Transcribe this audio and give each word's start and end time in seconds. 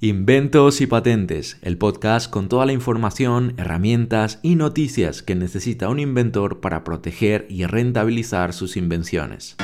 Inventos 0.00 0.80
y 0.80 0.86
Patentes, 0.86 1.56
el 1.60 1.76
podcast 1.76 2.30
con 2.30 2.48
toda 2.48 2.64
la 2.66 2.72
información, 2.72 3.54
herramientas 3.56 4.38
y 4.44 4.54
noticias 4.54 5.24
que 5.24 5.34
necesita 5.34 5.88
un 5.88 5.98
inventor 5.98 6.60
para 6.60 6.84
proteger 6.84 7.46
y 7.48 7.66
rentabilizar 7.66 8.52
sus 8.52 8.76
invenciones. 8.76 9.56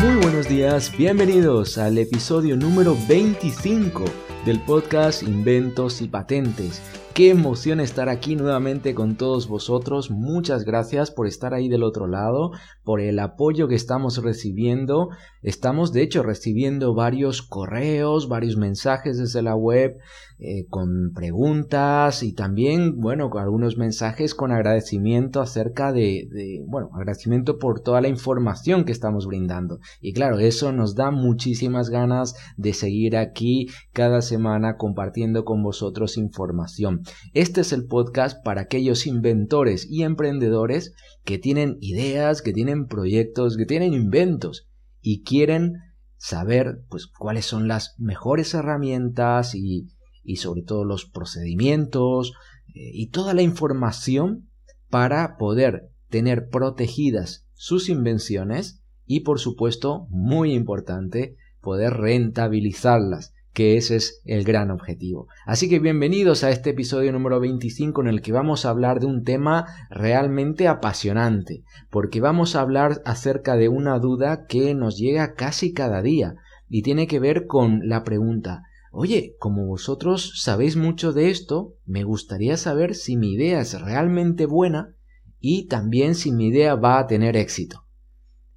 Muy 0.00 0.16
buenos 0.22 0.48
días, 0.48 0.96
bienvenidos 0.96 1.76
al 1.76 1.98
episodio 1.98 2.56
número 2.56 2.96
25 3.06 4.06
del 4.46 4.58
podcast 4.60 5.22
Inventos 5.22 6.00
y 6.00 6.08
Patentes. 6.08 6.80
Qué 7.14 7.30
emoción 7.30 7.80
estar 7.80 8.08
aquí 8.08 8.36
nuevamente 8.36 8.94
con 8.94 9.16
todos 9.16 9.48
vosotros. 9.48 10.12
Muchas 10.12 10.64
gracias 10.64 11.10
por 11.10 11.26
estar 11.26 11.54
ahí 11.54 11.68
del 11.68 11.82
otro 11.82 12.06
lado, 12.06 12.52
por 12.84 13.00
el 13.00 13.18
apoyo 13.18 13.66
que 13.66 13.74
estamos 13.74 14.22
recibiendo. 14.22 15.08
Estamos 15.42 15.92
de 15.92 16.02
hecho 16.02 16.22
recibiendo 16.22 16.94
varios 16.94 17.42
correos, 17.42 18.28
varios 18.28 18.56
mensajes 18.56 19.18
desde 19.18 19.42
la 19.42 19.56
web 19.56 19.98
eh, 20.42 20.64
con 20.70 21.12
preguntas 21.14 22.22
y 22.22 22.32
también, 22.32 22.98
bueno, 22.98 23.28
con 23.28 23.42
algunos 23.42 23.76
mensajes 23.76 24.34
con 24.34 24.52
agradecimiento 24.52 25.42
acerca 25.42 25.92
de, 25.92 26.28
de, 26.32 26.64
bueno, 26.66 26.88
agradecimiento 26.94 27.58
por 27.58 27.82
toda 27.82 28.00
la 28.00 28.08
información 28.08 28.86
que 28.86 28.92
estamos 28.92 29.26
brindando. 29.26 29.80
Y 30.00 30.14
claro, 30.14 30.38
eso 30.38 30.72
nos 30.72 30.94
da 30.94 31.10
muchísimas 31.10 31.90
ganas 31.90 32.36
de 32.56 32.72
seguir 32.72 33.18
aquí 33.18 33.68
cada 33.92 34.22
semana 34.22 34.78
compartiendo 34.78 35.44
con 35.44 35.62
vosotros 35.62 36.16
información. 36.16 37.02
Este 37.34 37.60
es 37.60 37.74
el 37.74 37.84
podcast 37.86 38.42
para 38.42 38.62
aquellos 38.62 39.06
inventores 39.06 39.86
y 39.90 40.04
emprendedores 40.04 40.94
que 41.22 41.36
tienen 41.36 41.76
ideas, 41.80 42.40
que 42.40 42.54
tienen 42.54 42.86
proyectos, 42.86 43.58
que 43.58 43.66
tienen 43.66 43.92
inventos 43.92 44.70
y 45.02 45.22
quieren 45.22 45.74
saber 46.16 46.82
pues 46.88 47.06
cuáles 47.06 47.44
son 47.44 47.68
las 47.68 47.94
mejores 47.98 48.54
herramientas 48.54 49.54
y 49.54 49.88
y 50.22 50.36
sobre 50.36 50.62
todo 50.62 50.84
los 50.84 51.06
procedimientos 51.06 52.32
eh, 52.68 52.90
y 52.92 53.08
toda 53.08 53.34
la 53.34 53.42
información 53.42 54.48
para 54.88 55.36
poder 55.36 55.90
tener 56.08 56.48
protegidas 56.48 57.46
sus 57.54 57.88
invenciones 57.88 58.80
y 59.12 59.20
por 59.20 59.40
supuesto, 59.40 60.06
muy 60.08 60.52
importante, 60.52 61.36
poder 61.60 61.94
rentabilizarlas, 61.94 63.34
que 63.52 63.76
ese 63.76 63.96
es 63.96 64.22
el 64.24 64.44
gran 64.44 64.70
objetivo. 64.70 65.26
Así 65.46 65.68
que 65.68 65.80
bienvenidos 65.80 66.44
a 66.44 66.50
este 66.50 66.70
episodio 66.70 67.10
número 67.10 67.40
25 67.40 68.02
en 68.02 68.06
el 68.06 68.22
que 68.22 68.30
vamos 68.30 68.64
a 68.64 68.70
hablar 68.70 69.00
de 69.00 69.06
un 69.06 69.24
tema 69.24 69.66
realmente 69.90 70.68
apasionante, 70.68 71.64
porque 71.90 72.20
vamos 72.20 72.54
a 72.54 72.60
hablar 72.60 73.02
acerca 73.04 73.56
de 73.56 73.68
una 73.68 73.98
duda 73.98 74.46
que 74.46 74.74
nos 74.76 74.96
llega 74.96 75.34
casi 75.34 75.72
cada 75.72 76.02
día 76.02 76.36
y 76.68 76.82
tiene 76.82 77.08
que 77.08 77.18
ver 77.18 77.46
con 77.46 77.88
la 77.88 78.04
pregunta 78.04 78.62
Oye, 78.90 79.36
como 79.38 79.66
vosotros 79.66 80.42
sabéis 80.42 80.74
mucho 80.76 81.12
de 81.12 81.30
esto, 81.30 81.76
me 81.86 82.02
gustaría 82.02 82.56
saber 82.56 82.96
si 82.96 83.16
mi 83.16 83.34
idea 83.34 83.60
es 83.60 83.80
realmente 83.80 84.46
buena 84.46 84.96
y 85.38 85.68
también 85.68 86.16
si 86.16 86.32
mi 86.32 86.48
idea 86.48 86.74
va 86.74 86.98
a 86.98 87.06
tener 87.06 87.36
éxito. 87.36 87.86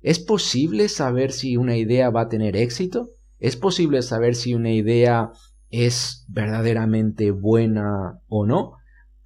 ¿Es 0.01 0.19
posible 0.19 0.89
saber 0.89 1.31
si 1.31 1.55
una 1.55 1.77
idea 1.77 2.09
va 2.09 2.21
a 2.21 2.29
tener 2.29 2.57
éxito? 2.57 3.11
¿Es 3.39 3.55
posible 3.55 4.01
saber 4.01 4.35
si 4.35 4.55
una 4.55 4.71
idea 4.71 5.31
es 5.69 6.25
verdaderamente 6.27 7.31
buena 7.31 8.19
o 8.27 8.45
no? 8.45 8.73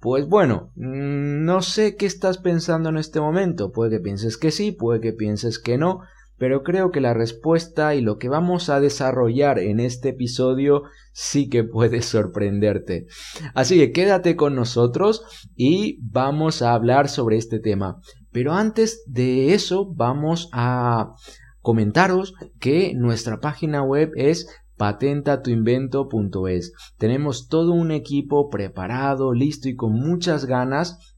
Pues 0.00 0.28
bueno, 0.28 0.72
mm, 0.76 1.44
no 1.44 1.62
sé 1.62 1.96
qué 1.96 2.06
estás 2.06 2.38
pensando 2.38 2.90
en 2.90 2.98
este 2.98 3.18
momento. 3.18 3.72
Puede 3.72 3.96
que 3.96 4.02
pienses 4.02 4.36
que 4.36 4.50
sí, 4.50 4.72
puede 4.72 5.00
que 5.00 5.12
pienses 5.12 5.58
que 5.58 5.78
no, 5.78 6.02
pero 6.38 6.62
creo 6.62 6.90
que 6.90 7.00
la 7.00 7.14
respuesta 7.14 7.94
y 7.94 8.00
lo 8.00 8.16
que 8.18 8.28
vamos 8.28 8.70
a 8.70 8.80
desarrollar 8.80 9.58
en 9.58 9.80
este 9.80 10.10
episodio 10.10 10.84
sí 11.12 11.48
que 11.48 11.64
puede 11.64 12.02
sorprenderte. 12.02 13.06
Así 13.54 13.76
que 13.78 13.92
quédate 13.92 14.36
con 14.36 14.54
nosotros 14.54 15.24
y 15.56 15.98
vamos 16.00 16.62
a 16.62 16.72
hablar 16.74 17.08
sobre 17.08 17.36
este 17.36 17.58
tema. 17.58 18.00
Pero 18.30 18.52
antes 18.52 19.02
de 19.06 19.52
eso 19.54 19.92
vamos 19.94 20.48
a 20.52 21.14
comentaros 21.60 22.34
que 22.60 22.94
nuestra 22.94 23.40
página 23.40 23.82
web 23.82 24.12
es 24.14 24.48
patentatuinvento.es. 24.76 26.72
Tenemos 26.96 27.48
todo 27.48 27.72
un 27.72 27.90
equipo 27.90 28.48
preparado, 28.48 29.34
listo 29.34 29.68
y 29.68 29.74
con 29.74 29.92
muchas 29.92 30.46
ganas 30.46 31.16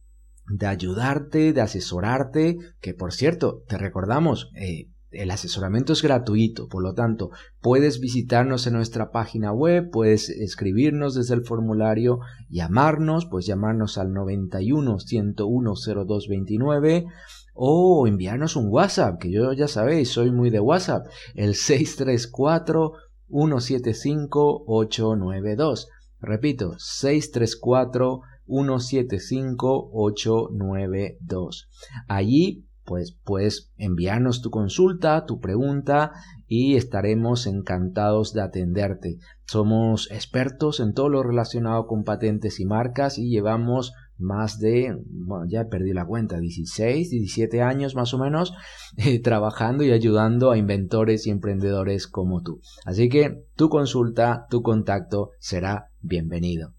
de 0.51 0.67
ayudarte, 0.67 1.53
de 1.53 1.61
asesorarte, 1.61 2.57
que 2.81 2.95
por 2.95 3.13
cierto, 3.13 3.63
te 3.69 3.79
recordamos, 3.79 4.51
eh, 4.57 4.90
el 5.13 5.31
asesoramiento 5.31 5.93
es 5.93 6.03
gratuito, 6.03 6.69
por 6.69 6.83
lo 6.83 6.95
tanto, 6.95 7.31
puedes 7.61 8.01
visitarnos 8.01 8.67
en 8.67 8.75
nuestra 8.75 9.11
página 9.11 9.53
web, 9.53 9.91
puedes 9.91 10.29
escribirnos 10.29 11.15
desde 11.15 11.35
el 11.35 11.45
formulario, 11.45 12.21
llamarnos, 12.49 13.27
pues 13.27 13.47
llamarnos 13.47 13.99
al 13.99 14.13
91 14.13 15.01
101 15.01 15.75
0229 15.75 17.07
o 17.55 18.07
enviarnos 18.07 18.57
un 18.57 18.69
WhatsApp, 18.69 19.21
que 19.21 19.31
yo 19.31 19.53
ya 19.53 19.69
sabéis, 19.69 20.11
soy 20.11 20.31
muy 20.31 20.51
de 20.51 20.61
WhatsApp, 20.61 21.07
el 21.35 21.55
634 21.55 22.93
175 23.29 24.65
892. 24.67 25.89
Repito, 26.21 26.75
634 26.79 28.21
175 28.47 29.91
892. 29.93 31.69
Allí 32.09 32.67
pues 32.91 33.17
puedes 33.23 33.71
enviarnos 33.77 34.43
tu 34.43 34.51
consulta, 34.51 35.25
tu 35.25 35.39
pregunta 35.39 36.11
y 36.49 36.75
estaremos 36.75 37.47
encantados 37.47 38.33
de 38.33 38.43
atenderte. 38.43 39.19
Somos 39.47 40.11
expertos 40.11 40.81
en 40.81 40.93
todo 40.93 41.09
lo 41.09 41.23
relacionado 41.23 41.87
con 41.87 42.03
patentes 42.03 42.59
y 42.59 42.65
marcas 42.65 43.17
y 43.17 43.31
llevamos 43.31 43.93
más 44.19 44.59
de, 44.59 44.99
bueno, 45.09 45.47
ya 45.49 45.69
perdí 45.69 45.93
la 45.93 46.05
cuenta, 46.05 46.41
16, 46.41 47.11
17 47.11 47.63
años 47.63 47.95
más 47.95 48.13
o 48.13 48.19
menos, 48.19 48.55
eh, 48.97 49.21
trabajando 49.21 49.85
y 49.85 49.93
ayudando 49.93 50.51
a 50.51 50.59
inventores 50.59 51.29
y 51.29 51.31
emprendedores 51.31 52.09
como 52.09 52.43
tú. 52.43 52.61
Así 52.85 53.09
que 53.09 53.45
tu 53.55 53.69
consulta, 53.69 54.47
tu 54.51 54.63
contacto 54.63 55.31
será 55.39 55.93
bienvenido. 56.01 56.75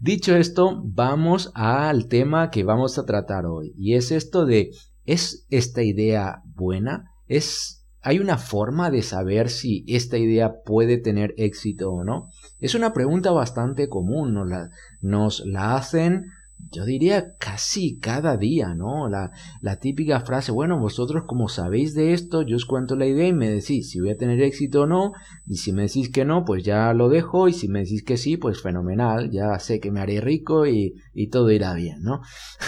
Dicho 0.00 0.36
esto, 0.36 0.82
vamos 0.84 1.50
al 1.54 2.06
tema 2.06 2.50
que 2.50 2.62
vamos 2.62 2.98
a 2.98 3.04
tratar 3.04 3.46
hoy 3.46 3.72
y 3.76 3.94
es 3.94 4.12
esto 4.12 4.44
de 4.44 4.70
¿Es 5.08 5.46
esta 5.48 5.82
idea 5.82 6.42
buena? 6.44 7.12
¿Es, 7.28 7.86
¿Hay 8.02 8.18
una 8.18 8.36
forma 8.36 8.90
de 8.90 9.00
saber 9.00 9.48
si 9.48 9.82
esta 9.88 10.18
idea 10.18 10.60
puede 10.66 10.98
tener 10.98 11.32
éxito 11.38 11.90
o 11.90 12.04
no? 12.04 12.28
Es 12.60 12.74
una 12.74 12.92
pregunta 12.92 13.30
bastante 13.30 13.88
común, 13.88 14.34
nos 14.34 14.46
la, 14.46 14.68
nos 15.00 15.46
la 15.46 15.76
hacen 15.76 16.26
yo 16.70 16.84
diría 16.84 17.36
casi 17.38 17.98
cada 17.98 18.36
día, 18.36 18.74
¿no? 18.74 19.08
La, 19.08 19.30
la, 19.60 19.78
típica 19.78 20.20
frase, 20.20 20.52
bueno, 20.52 20.78
vosotros 20.78 21.24
como 21.26 21.48
sabéis 21.48 21.94
de 21.94 22.12
esto, 22.12 22.42
yo 22.42 22.56
os 22.56 22.66
cuento 22.66 22.96
la 22.96 23.06
idea 23.06 23.28
y 23.28 23.32
me 23.32 23.48
decís 23.48 23.90
si 23.90 24.00
voy 24.00 24.10
a 24.10 24.16
tener 24.16 24.40
éxito 24.42 24.82
o 24.82 24.86
no, 24.86 25.12
y 25.46 25.56
si 25.56 25.72
me 25.72 25.82
decís 25.82 26.10
que 26.10 26.24
no, 26.24 26.44
pues 26.44 26.64
ya 26.64 26.92
lo 26.92 27.08
dejo, 27.08 27.48
y 27.48 27.52
si 27.52 27.68
me 27.68 27.80
decís 27.80 28.02
que 28.02 28.16
sí, 28.16 28.36
pues 28.36 28.60
fenomenal, 28.60 29.30
ya 29.30 29.58
sé 29.58 29.80
que 29.80 29.90
me 29.90 30.00
haré 30.00 30.20
rico 30.20 30.66
y, 30.66 30.94
y 31.14 31.28
todo 31.28 31.50
irá 31.50 31.74
bien, 31.74 32.02
¿no? 32.02 32.20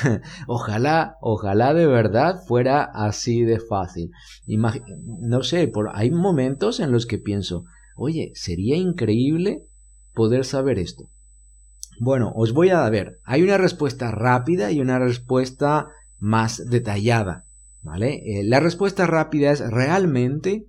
ojalá, 0.47 1.17
ojalá 1.21 1.75
de 1.75 1.87
verdad 1.87 2.41
fuera 2.47 2.85
así 2.85 3.43
de 3.43 3.61
fácil. 3.61 4.11
no 4.47 5.43
sé, 5.43 5.69
por, 5.69 5.91
hay 5.95 6.11
momentos 6.11 6.81
en 6.81 6.93
los 6.93 7.07
que 7.07 7.19
pienso, 7.19 7.65
oye, 7.97 8.33
sería 8.35 8.77
increíble 8.77 9.67
poder 10.15 10.45
saber 10.45 10.79
esto 10.79 11.11
bueno, 12.01 12.33
os 12.35 12.55
voy 12.55 12.71
a 12.71 12.89
ver. 12.89 13.21
Hay 13.25 13.43
una 13.43 13.59
respuesta 13.59 14.11
rápida 14.11 14.73
y 14.73 14.81
una 14.81 14.99
respuesta 14.99 15.89
más 16.17 16.65
detallada. 16.71 17.47
¿Vale? 17.83 18.23
Eh, 18.25 18.43
la 18.43 18.59
respuesta 18.59 19.07
rápida 19.07 19.53
es 19.53 19.61
realmente, 19.61 20.67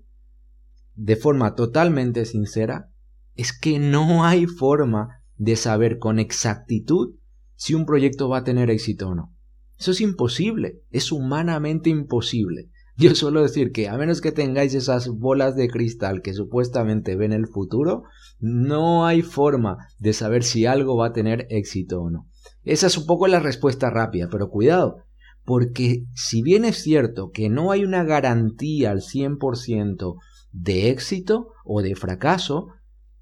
de 0.96 1.16
forma 1.16 1.56
totalmente 1.56 2.26
sincera, 2.26 2.92
es 3.36 3.58
que 3.58 3.80
no 3.80 4.26
hay 4.26 4.46
forma 4.46 5.22
de 5.38 5.56
saber 5.56 6.00
con 6.00 6.20
exactitud 6.20 7.16
si 7.56 7.76
un 7.76 7.86
proyecto 7.86 8.28
va 8.28 8.40
a 8.40 8.44
tener 8.44 8.70
éxito 8.70 9.08
o 9.08 9.16
no. 9.16 9.34
Eso 9.80 9.92
es 9.92 10.02
imposible, 10.02 10.82
es 10.90 11.14
humanamente 11.14 11.90
imposible. 11.90 12.71
Yo 12.98 13.16
suelo 13.16 13.42
decir 13.42 13.72
que 13.72 13.90
a 13.90 13.98
menos 13.98 14.22
que 14.22 14.32
tengáis 14.32 14.74
esas 14.74 15.08
bolas 15.10 15.56
de 15.56 15.70
cristal 15.70 16.22
que 16.22 16.34
supuestamente 16.34 17.16
ven 17.16 17.34
el 17.34 17.48
futuro, 17.48 18.04
no 18.40 19.06
hay 19.06 19.22
forma 19.22 19.78
de 20.00 20.14
saber 20.14 20.44
si 20.44 20.66
algo 20.66 20.98
va 20.98 21.08
a 21.08 21.14
tener 21.14 21.48
éxito 21.50 22.02
o 22.02 22.10
no. 22.10 22.28
Esa 22.64 22.88
es 22.88 22.98
un 22.98 23.06
poco 23.06 23.28
la 23.28 23.40
respuesta 23.40 23.90
rápida, 23.90 24.28
pero 24.30 24.50
cuidado, 24.50 24.98
porque 25.44 26.06
si 26.14 26.42
bien 26.42 26.66
es 26.66 26.82
cierto 26.82 27.32
que 27.32 27.50
no 27.50 27.72
hay 27.72 27.84
una 27.84 28.04
garantía 28.04 28.92
al 28.92 29.02
100% 29.02 30.16
de 30.52 30.90
éxito 30.90 31.50
o 31.64 31.82
de 31.82 31.96
fracaso, 31.96 32.68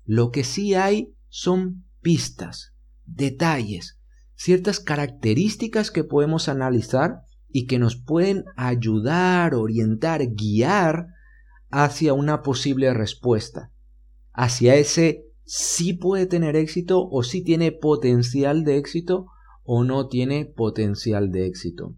lo 0.05 0.31
que 0.31 0.43
sí 0.43 0.73
hay 0.73 1.13
son 1.27 1.85
pistas, 2.01 2.73
detalles, 3.05 3.99
ciertas 4.35 4.79
características 4.79 5.91
que 5.91 6.03
podemos 6.03 6.49
analizar 6.49 7.21
y 7.51 7.65
que 7.65 7.79
nos 7.79 7.95
pueden 7.95 8.45
ayudar, 8.55 9.55
orientar, 9.55 10.25
guiar 10.33 11.07
hacia 11.69 12.13
una 12.13 12.41
posible 12.41 12.93
respuesta, 12.93 13.71
hacia 14.33 14.75
ese 14.75 15.25
sí 15.45 15.93
puede 15.93 16.27
tener 16.27 16.55
éxito 16.55 17.07
o 17.09 17.23
sí 17.23 17.43
tiene 17.43 17.71
potencial 17.71 18.63
de 18.63 18.77
éxito 18.77 19.25
o 19.63 19.83
no 19.83 20.07
tiene 20.07 20.45
potencial 20.45 21.31
de 21.31 21.47
éxito. 21.47 21.95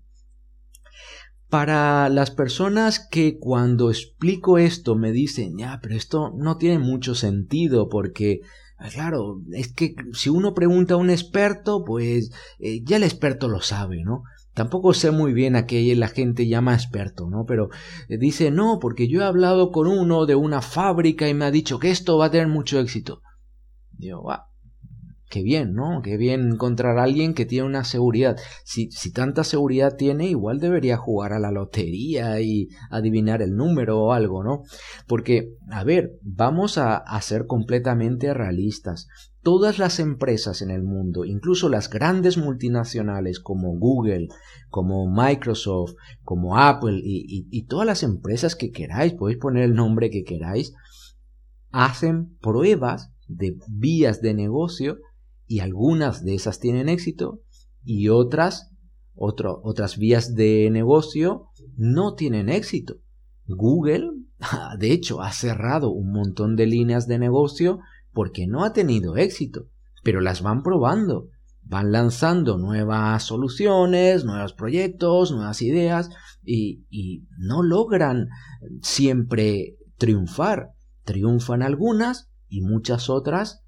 Para 1.49 2.07
las 2.07 2.31
personas 2.31 3.05
que 3.11 3.37
cuando 3.37 3.89
explico 3.89 4.57
esto 4.57 4.95
me 4.95 5.11
dicen, 5.11 5.57
ya, 5.57 5.79
pero 5.81 5.95
esto 5.95 6.31
no 6.33 6.55
tiene 6.57 6.79
mucho 6.79 7.13
sentido 7.13 7.89
porque, 7.89 8.39
claro, 8.93 9.41
es 9.51 9.73
que 9.73 9.95
si 10.13 10.29
uno 10.29 10.53
pregunta 10.53 10.93
a 10.93 10.97
un 10.97 11.09
experto, 11.09 11.83
pues 11.83 12.31
eh, 12.59 12.81
ya 12.85 12.95
el 12.95 13.03
experto 13.03 13.49
lo 13.49 13.59
sabe, 13.59 14.01
¿no? 14.01 14.23
Tampoco 14.53 14.93
sé 14.93 15.11
muy 15.11 15.33
bien 15.33 15.55
a 15.55 15.65
qué 15.65 15.95
la 15.95 16.09
gente 16.09 16.47
llama 16.47 16.73
experto, 16.73 17.29
¿no? 17.29 17.45
Pero 17.45 17.69
eh, 18.09 18.17
dice, 18.17 18.51
no, 18.51 18.79
porque 18.79 19.07
yo 19.07 19.21
he 19.21 19.25
hablado 19.25 19.71
con 19.71 19.87
uno 19.87 20.25
de 20.25 20.35
una 20.35 20.61
fábrica 20.61 21.29
y 21.29 21.33
me 21.33 21.45
ha 21.45 21.51
dicho 21.51 21.79
que 21.79 21.89
esto 21.89 22.17
va 22.17 22.25
a 22.25 22.31
tener 22.31 22.47
mucho 22.47 22.79
éxito. 22.79 23.21
Digo, 23.91 24.23
va, 24.23 24.50
qué 25.31 25.41
bien, 25.41 25.73
¿no? 25.73 26.01
Qué 26.03 26.17
bien 26.17 26.51
encontrar 26.51 26.99
a 26.99 27.03
alguien 27.03 27.33
que 27.33 27.45
tiene 27.45 27.65
una 27.65 27.85
seguridad. 27.85 28.37
Si, 28.65 28.91
si 28.91 29.11
tanta 29.11 29.43
seguridad 29.43 29.95
tiene, 29.95 30.27
igual 30.27 30.59
debería 30.59 30.97
jugar 30.97 31.31
a 31.33 31.39
la 31.39 31.51
lotería 31.51 32.39
y 32.41 32.67
adivinar 32.91 33.41
el 33.41 33.55
número 33.55 33.99
o 33.99 34.13
algo, 34.13 34.43
¿no? 34.43 34.63
Porque, 35.07 35.55
a 35.69 35.83
ver, 35.83 36.19
vamos 36.21 36.77
a, 36.77 37.03
ser 37.21 37.45
completamente 37.45 38.33
realistas. 38.33 39.07
Todas 39.41 39.79
las 39.79 39.99
empresas 39.99 40.61
en 40.61 40.69
el 40.69 40.83
mundo, 40.83 41.23
incluso 41.23 41.69
las 41.69 41.89
grandes 41.89 42.37
multinacionales 42.37 43.39
como 43.39 43.77
Google, 43.79 44.27
como 44.69 45.09
Microsoft, 45.09 45.93
como 46.23 46.57
Apple 46.57 46.99
y 47.03 47.65
todas 47.67 47.85
las 47.87 48.03
empresas 48.03 48.55
que 48.55 48.71
queráis, 48.71 49.13
podéis 49.13 49.39
poner 49.39 49.63
el 49.63 49.75
nombre 49.75 50.09
que 50.09 50.23
queráis, 50.23 50.73
hacen 51.71 52.35
pruebas 52.41 53.11
de 53.27 53.57
vías 53.69 54.21
de 54.21 54.33
negocio 54.33 54.97
y 55.51 55.59
algunas 55.59 56.23
de 56.23 56.33
esas 56.33 56.61
tienen 56.61 56.87
éxito 56.87 57.41
y 57.83 58.07
otras, 58.07 58.71
otras 59.15 59.97
vías 59.97 60.33
de 60.33 60.69
negocio 60.71 61.49
no 61.75 62.15
tienen 62.15 62.47
éxito. 62.47 63.01
Google, 63.47 64.11
de 64.79 64.93
hecho, 64.93 65.21
ha 65.21 65.33
cerrado 65.33 65.91
un 65.91 66.13
montón 66.13 66.55
de 66.55 66.67
líneas 66.67 67.05
de 67.05 67.19
negocio 67.19 67.79
porque 68.13 68.47
no 68.47 68.63
ha 68.63 68.71
tenido 68.71 69.17
éxito, 69.17 69.67
pero 70.03 70.21
las 70.21 70.41
van 70.41 70.63
probando, 70.63 71.27
van 71.63 71.91
lanzando 71.91 72.57
nuevas 72.57 73.21
soluciones, 73.23 74.23
nuevos 74.23 74.53
proyectos, 74.53 75.33
nuevas 75.33 75.61
ideas 75.61 76.11
y, 76.45 76.85
y 76.89 77.27
no 77.37 77.61
logran 77.61 78.29
siempre 78.81 79.75
triunfar. 79.97 80.69
Triunfan 81.03 81.61
algunas 81.61 82.31
y 82.47 82.61
muchas 82.61 83.09
otras 83.09 83.65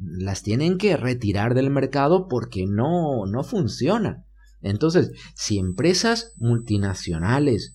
las 0.00 0.42
tienen 0.42 0.78
que 0.78 0.96
retirar 0.96 1.54
del 1.54 1.70
mercado 1.70 2.28
porque 2.28 2.66
no, 2.66 3.26
no 3.26 3.44
funcionan. 3.44 4.24
Entonces, 4.60 5.12
si 5.34 5.58
empresas 5.58 6.34
multinacionales, 6.38 7.74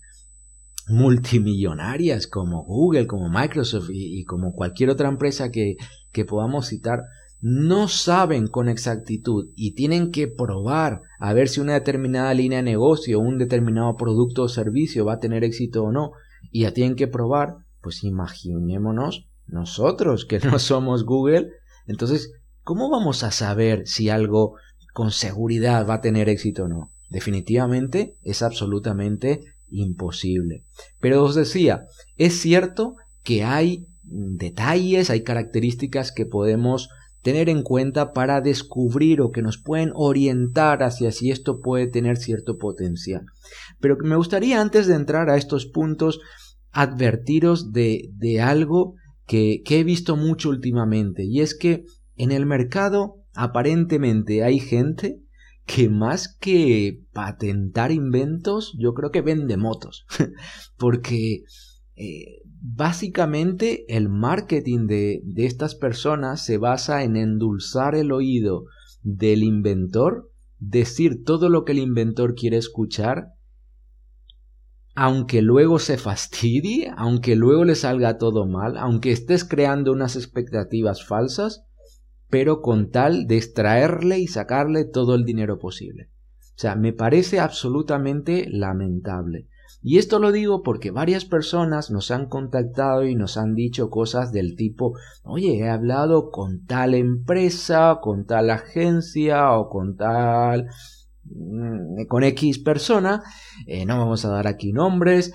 multimillonarias 0.88 2.28
como 2.28 2.64
Google, 2.64 3.08
como 3.08 3.30
Microsoft 3.30 3.90
y, 3.92 4.24
como 4.26 4.54
cualquier 4.54 4.90
otra 4.90 5.08
empresa 5.08 5.52
que, 5.52 5.76
que 6.12 6.26
podamos 6.26 6.68
citar, 6.68 7.04
no 7.42 7.88
saben 7.88 8.48
con 8.48 8.68
exactitud 8.68 9.50
y 9.56 9.74
tienen 9.74 10.12
que 10.12 10.28
probar 10.28 11.02
a 11.20 11.32
ver 11.34 11.48
si 11.48 11.62
una 11.62 11.74
determinada 11.74 12.34
línea 12.34 12.58
de 12.58 12.64
negocio, 12.64 13.20
un 13.20 13.38
determinado 13.38 13.96
producto 13.96 14.44
o 14.44 14.50
servicio 14.50 15.06
va 15.06 15.14
a 15.14 15.20
tener 15.20 15.44
éxito 15.44 15.84
o 15.84 15.92
no, 15.92 16.12
y 16.52 16.62
ya 16.62 16.74
tienen 16.74 16.96
que 16.96 17.08
probar, 17.08 17.58
pues 17.82 18.04
imaginémonos 18.04 19.30
nosotros 19.48 20.26
que 20.26 20.40
no 20.40 20.60
somos 20.60 21.06
Google, 21.06 21.52
entonces, 21.90 22.32
¿cómo 22.64 22.90
vamos 22.90 23.24
a 23.24 23.32
saber 23.32 23.88
si 23.88 24.10
algo 24.10 24.54
con 24.94 25.12
seguridad 25.12 25.88
va 25.88 25.96
a 25.96 26.02
tener 26.02 26.30
éxito 26.30 26.66
o 26.66 26.68
no? 26.68 26.92
Definitivamente 27.10 28.16
es 28.22 28.44
absolutamente 28.44 29.42
imposible. 29.70 30.64
Pero 31.00 31.24
os 31.24 31.34
decía, 31.34 31.88
es 32.16 32.40
cierto 32.40 32.96
que 33.24 33.44
hay 33.44 33.88
detalles, 34.04 35.10
hay 35.10 35.24
características 35.24 36.12
que 36.12 36.28
podemos 36.28 36.90
tener 37.24 37.50
en 37.50 37.64
cuenta 37.64 38.14
para 38.14 38.40
descubrir 38.40 39.20
o 39.22 39.32
que 39.32 39.42
nos 39.42 39.58
pueden 39.58 39.92
orientar 39.96 40.84
hacia 40.84 41.12
si 41.12 41.32
esto 41.32 41.60
puede 41.60 41.88
tener 41.88 42.18
cierto 42.18 42.58
potencial. 42.58 43.26
Pero 43.80 43.98
me 44.04 44.16
gustaría 44.16 44.62
antes 44.62 44.86
de 44.86 44.94
entrar 44.94 45.30
a 45.32 45.38
estos 45.38 45.66
puntos 45.66 46.20
advertiros 46.72 47.74
de, 47.74 48.10
de 48.14 48.42
algo 48.42 48.94
que, 49.30 49.62
he 49.70 49.84
visto 49.84 50.18
mucho 50.18 50.50
últimamente 50.50 51.24
y 51.24 51.42
es 51.42 51.56
que 51.56 51.86
en 52.16 52.32
el 52.32 52.48
mercado 52.48 53.24
aparentemente 53.34 54.44
hay 54.44 54.60
gente 54.60 55.22
que 55.68 55.88
más 55.88 56.36
que 56.40 57.04
patentar 57.14 57.92
inventos, 57.92 58.76
yo 58.80 58.96
creo 58.96 59.12
que 59.12 59.22
vende 59.22 59.56
motos. 59.56 60.08
Porque 60.78 61.44
eh, 61.96 62.42
básicamente 62.60 63.86
el 63.96 64.10
marketing 64.10 64.88
de, 64.88 65.22
de, 65.24 65.46
estas 65.46 65.76
personas 65.76 66.44
se 66.44 66.58
basa 66.58 67.04
en 67.04 67.16
endulzar 67.16 67.94
el 67.94 68.12
oído 68.12 68.66
del 69.04 69.44
inventor, 69.44 70.32
decir 70.58 71.24
todo 71.24 71.50
lo 71.50 71.66
que 71.66 71.74
el 71.74 71.80
inventor 71.80 72.34
quiere 72.34 72.58
escuchar 72.58 73.36
aunque 75.02 75.42
luego 75.42 75.80
se 75.80 75.98
fastidie, 75.98 76.92
aunque 76.98 77.38
luego 77.38 77.64
le 77.64 77.76
salga 77.76 78.18
todo 78.18 78.46
mal, 78.46 78.76
aunque 78.78 79.14
estés 79.14 79.46
creando 79.46 79.94
unas 79.94 80.18
expectativas 80.18 81.06
falsas, 81.06 81.64
pero 82.30 82.62
con 82.62 82.92
tal 82.92 83.26
de 83.26 83.38
extraerle 83.38 84.20
y 84.20 84.28
sacarle 84.28 84.84
todo 84.84 85.16
el 85.16 85.24
dinero 85.24 85.58
posible. 85.58 86.10
O 86.50 86.60
sea, 86.60 86.76
me 86.76 86.92
parece 86.92 87.40
absolutamente 87.40 88.50
lamentable. 88.50 89.48
Y 89.82 90.00
esto 90.00 90.20
lo 90.20 90.34
digo 90.34 90.64
porque 90.64 90.92
varias 90.92 91.24
personas 91.24 91.92
nos 91.92 92.12
han 92.12 92.28
contactado 92.28 93.06
y 93.06 93.16
nos 93.16 93.38
han 93.38 93.56
dicho 93.56 93.90
cosas 93.90 94.34
del 94.34 94.58
tipo, 94.58 94.98
oye, 95.24 95.60
he 95.60 95.70
hablado 95.70 96.30
con 96.30 96.66
tal 96.66 96.94
empresa, 96.94 98.00
con 98.02 98.26
tal 98.26 98.50
agencia 98.50 99.54
o 99.54 99.70
con 99.70 99.96
tal 99.96 100.68
con 102.08 102.24
X 102.24 102.60
persona, 102.60 103.22
eh, 103.68 103.86
no 103.86 103.98
vamos 103.98 104.26
a 104.26 104.30
dar 104.30 104.48
aquí 104.48 104.72
nombres, 104.72 105.32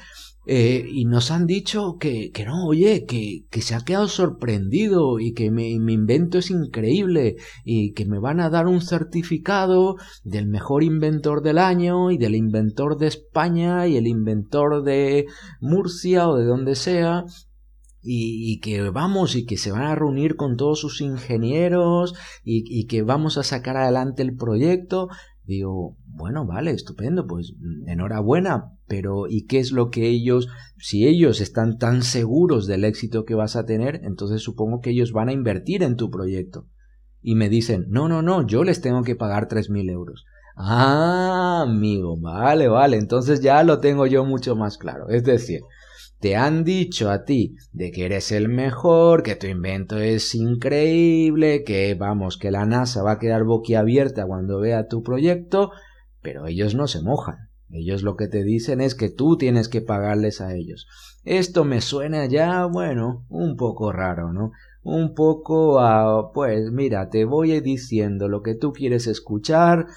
eh, 0.46 0.84
y 0.86 1.06
nos 1.06 1.30
han 1.30 1.46
dicho 1.46 1.96
que, 1.98 2.30
que 2.30 2.44
no, 2.44 2.66
oye, 2.66 3.06
que, 3.06 3.46
que, 3.50 3.62
se 3.62 3.74
ha 3.74 3.80
quedado 3.80 4.08
sorprendido 4.08 5.18
y 5.18 5.32
que 5.32 5.50
mi, 5.50 5.78
mi, 5.78 5.94
invento 5.94 6.36
es 6.36 6.50
increíble 6.50 7.36
y 7.64 7.94
que 7.94 8.04
me 8.04 8.18
van 8.18 8.40
a 8.40 8.50
dar 8.50 8.66
un 8.66 8.82
certificado 8.82 9.96
del 10.22 10.46
mejor 10.46 10.82
inventor 10.82 11.40
del 11.40 11.56
año 11.56 12.10
y 12.10 12.18
del 12.18 12.34
inventor 12.34 12.98
de 12.98 13.06
España 13.06 13.86
y 13.86 13.96
el 13.96 14.06
inventor 14.06 14.82
de 14.82 15.24
Murcia 15.60 16.28
o 16.28 16.36
de 16.36 16.44
donde 16.44 16.74
sea. 16.74 17.24
Y, 18.06 18.60
que 18.60 18.90
vamos 18.90 19.34
y 19.34 19.46
que 19.46 19.56
se 19.56 19.72
van 19.72 19.84
a 19.84 19.94
reunir 19.94 20.36
con 20.36 20.58
todos 20.58 20.78
sus 20.78 21.00
ingenieros 21.00 22.12
y 22.44 22.84
que 22.84 23.00
vamos 23.00 23.38
a 23.38 23.42
sacar 23.42 23.78
adelante 23.78 24.20
el 24.20 24.36
proyecto 24.36 25.08
Digo, 25.46 25.98
bueno, 26.06 26.46
vale, 26.46 26.70
estupendo, 26.70 27.26
pues 27.26 27.52
enhorabuena, 27.86 28.72
pero 28.86 29.26
¿y 29.28 29.44
qué 29.44 29.58
es 29.58 29.72
lo 29.72 29.90
que 29.90 30.08
ellos, 30.08 30.48
si 30.78 31.06
ellos 31.06 31.40
están 31.42 31.76
tan 31.76 32.02
seguros 32.02 32.66
del 32.66 32.84
éxito 32.84 33.24
que 33.24 33.34
vas 33.34 33.54
a 33.56 33.66
tener, 33.66 34.00
entonces 34.04 34.42
supongo 34.42 34.80
que 34.80 34.90
ellos 34.90 35.12
van 35.12 35.28
a 35.28 35.32
invertir 35.32 35.82
en 35.82 35.96
tu 35.96 36.10
proyecto? 36.10 36.66
Y 37.20 37.34
me 37.34 37.50
dicen, 37.50 37.86
no, 37.88 38.08
no, 38.08 38.22
no, 38.22 38.46
yo 38.46 38.64
les 38.64 38.80
tengo 38.80 39.02
que 39.02 39.16
pagar 39.16 39.48
tres 39.48 39.68
mil 39.68 39.90
euros. 39.90 40.24
Ah, 40.56 41.64
amigo, 41.66 42.16
vale, 42.18 42.68
vale, 42.68 42.96
entonces 42.96 43.40
ya 43.40 43.62
lo 43.64 43.80
tengo 43.80 44.06
yo 44.06 44.24
mucho 44.24 44.56
más 44.56 44.78
claro. 44.78 45.08
Es 45.08 45.24
decir, 45.24 45.60
te 46.24 46.36
han 46.36 46.64
dicho 46.64 47.10
a 47.10 47.26
ti 47.26 47.56
de 47.74 47.90
que 47.90 48.06
eres 48.06 48.32
el 48.32 48.48
mejor, 48.48 49.22
que 49.22 49.36
tu 49.36 49.46
invento 49.46 49.98
es 49.98 50.34
increíble, 50.34 51.64
que 51.64 51.94
vamos, 51.94 52.38
que 52.38 52.50
la 52.50 52.64
NASA 52.64 53.02
va 53.02 53.12
a 53.12 53.18
quedar 53.18 53.44
boquiabierta 53.44 54.24
cuando 54.24 54.58
vea 54.58 54.88
tu 54.88 55.02
proyecto, 55.02 55.72
pero 56.22 56.46
ellos 56.46 56.74
no 56.74 56.86
se 56.86 57.02
mojan. 57.02 57.50
Ellos 57.68 58.02
lo 58.02 58.16
que 58.16 58.26
te 58.26 58.42
dicen 58.42 58.80
es 58.80 58.94
que 58.94 59.10
tú 59.10 59.36
tienes 59.36 59.68
que 59.68 59.82
pagarles 59.82 60.40
a 60.40 60.54
ellos. 60.54 60.86
Esto 61.24 61.66
me 61.66 61.82
suena 61.82 62.24
ya, 62.24 62.64
bueno, 62.64 63.26
un 63.28 63.56
poco 63.58 63.92
raro, 63.92 64.32
¿no? 64.32 64.52
Un 64.82 65.12
poco 65.12 65.78
a, 65.80 66.32
pues 66.32 66.70
mira, 66.72 67.10
te 67.10 67.26
voy 67.26 67.60
diciendo 67.60 68.30
lo 68.30 68.40
que 68.40 68.54
tú 68.54 68.72
quieres 68.72 69.06
escuchar, 69.08 69.88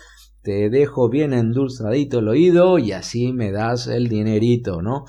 te 0.41 0.69
dejo 0.69 1.07
bien 1.07 1.31
endulzadito 1.31 2.19
el 2.19 2.27
oído 2.27 2.79
y 2.79 2.91
así 2.91 3.31
me 3.31 3.53
das 3.53 3.87
el 3.87 4.09
dinerito, 4.09 4.81
¿no? 4.81 5.05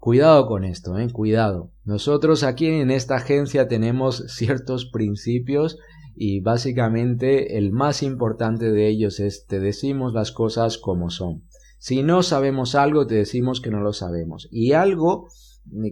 Cuidado 0.00 0.46
con 0.46 0.64
esto, 0.64 0.98
eh, 0.98 1.10
cuidado. 1.12 1.72
Nosotros 1.84 2.42
aquí 2.42 2.68
en 2.68 2.90
esta 2.90 3.16
agencia 3.16 3.68
tenemos 3.68 4.24
ciertos 4.28 4.86
principios 4.86 5.76
y 6.16 6.40
básicamente 6.40 7.58
el 7.58 7.70
más 7.70 8.02
importante 8.02 8.72
de 8.72 8.88
ellos 8.88 9.20
es 9.20 9.44
te 9.44 9.60
decimos 9.60 10.14
las 10.14 10.32
cosas 10.32 10.78
como 10.78 11.10
son. 11.10 11.44
Si 11.78 12.02
no 12.02 12.22
sabemos 12.22 12.74
algo, 12.74 13.06
te 13.06 13.16
decimos 13.16 13.60
que 13.60 13.70
no 13.70 13.80
lo 13.80 13.92
sabemos. 13.92 14.48
Y 14.50 14.72
algo 14.72 15.28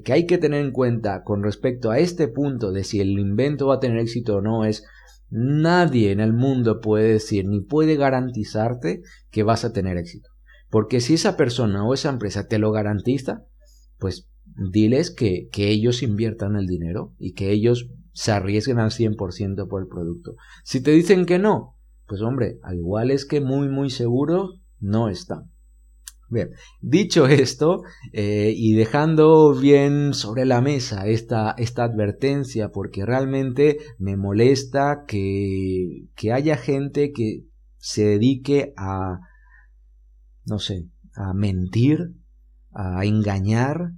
que 0.03 0.13
hay 0.15 0.25
que 0.25 0.39
tener 0.39 0.65
en 0.65 0.73
cuenta 0.73 1.23
con 1.23 1.43
respecto 1.43 1.91
a 1.91 1.99
este 1.99 2.29
punto 2.29 2.73
de 2.73 2.85
si 2.85 3.01
el 3.01 3.11
invento 3.19 3.67
va 3.67 3.75
a 3.75 3.81
tener 3.81 3.99
éxito 3.99 4.37
o 4.37 4.41
no 4.41 4.65
es 4.65 4.85
nadie 5.29 6.13
en 6.13 6.21
el 6.21 6.33
mundo 6.33 6.81
puede 6.81 7.13
decir 7.13 7.47
ni 7.47 7.61
puede 7.61 7.97
garantizarte 7.97 9.03
que 9.31 9.43
vas 9.43 9.67
a 9.67 9.75
tener 9.75 9.99
éxito. 9.99 10.31
Porque 10.71 11.01
si 11.01 11.13
esa 11.13 11.37
persona 11.37 11.85
o 11.85 11.93
esa 11.93 12.09
empresa 12.09 12.49
te 12.49 12.59
lo 12.59 12.73
garantiza, 12.73 13.45
pues 13.99 14.29
diles 14.45 15.11
que, 15.11 15.49
que 15.53 15.69
ellos 15.69 16.03
inviertan 16.03 16.57
el 16.57 16.67
dinero 16.67 17.15
y 17.19 17.33
que 17.33 17.51
ellos 17.51 17.89
se 18.13 18.33
arriesguen 18.33 18.79
al 18.79 18.91
100% 18.91 19.69
por 19.69 19.83
el 19.83 19.89
producto. 19.89 20.35
Si 20.65 20.83
te 20.83 20.91
dicen 20.91 21.27
que 21.27 21.39
no, 21.39 21.77
pues 22.07 22.23
hombre, 22.23 22.59
al 22.63 22.79
igual 22.79 23.11
es 23.11 23.25
que 23.25 23.41
muy 23.41 23.69
muy 23.69 23.91
seguro 23.91 24.55
no 24.81 25.09
están. 25.09 25.53
Bien, 26.31 26.51
dicho 26.83 27.27
esto, 27.27 27.83
eh, 28.13 28.53
y 28.55 28.75
dejando 28.75 29.55
bien 29.55 30.13
sobre 30.13 30.45
la 30.45 30.61
mesa 30.61 31.07
esta, 31.07 31.53
esta 31.53 31.85
advertencia, 31.85 32.71
porque 32.71 33.07
realmente 33.07 33.79
me 33.99 34.17
molesta 34.17 35.05
que, 35.07 36.09
que 36.15 36.33
haya 36.33 36.59
gente 36.59 37.13
que 37.13 37.45
se 37.79 38.05
dedique 38.05 38.75
a, 38.77 39.21
no 40.45 40.59
sé, 40.59 40.87
a 41.15 41.33
mentir, 41.33 42.13
a 42.79 43.05
engañar, 43.05 43.93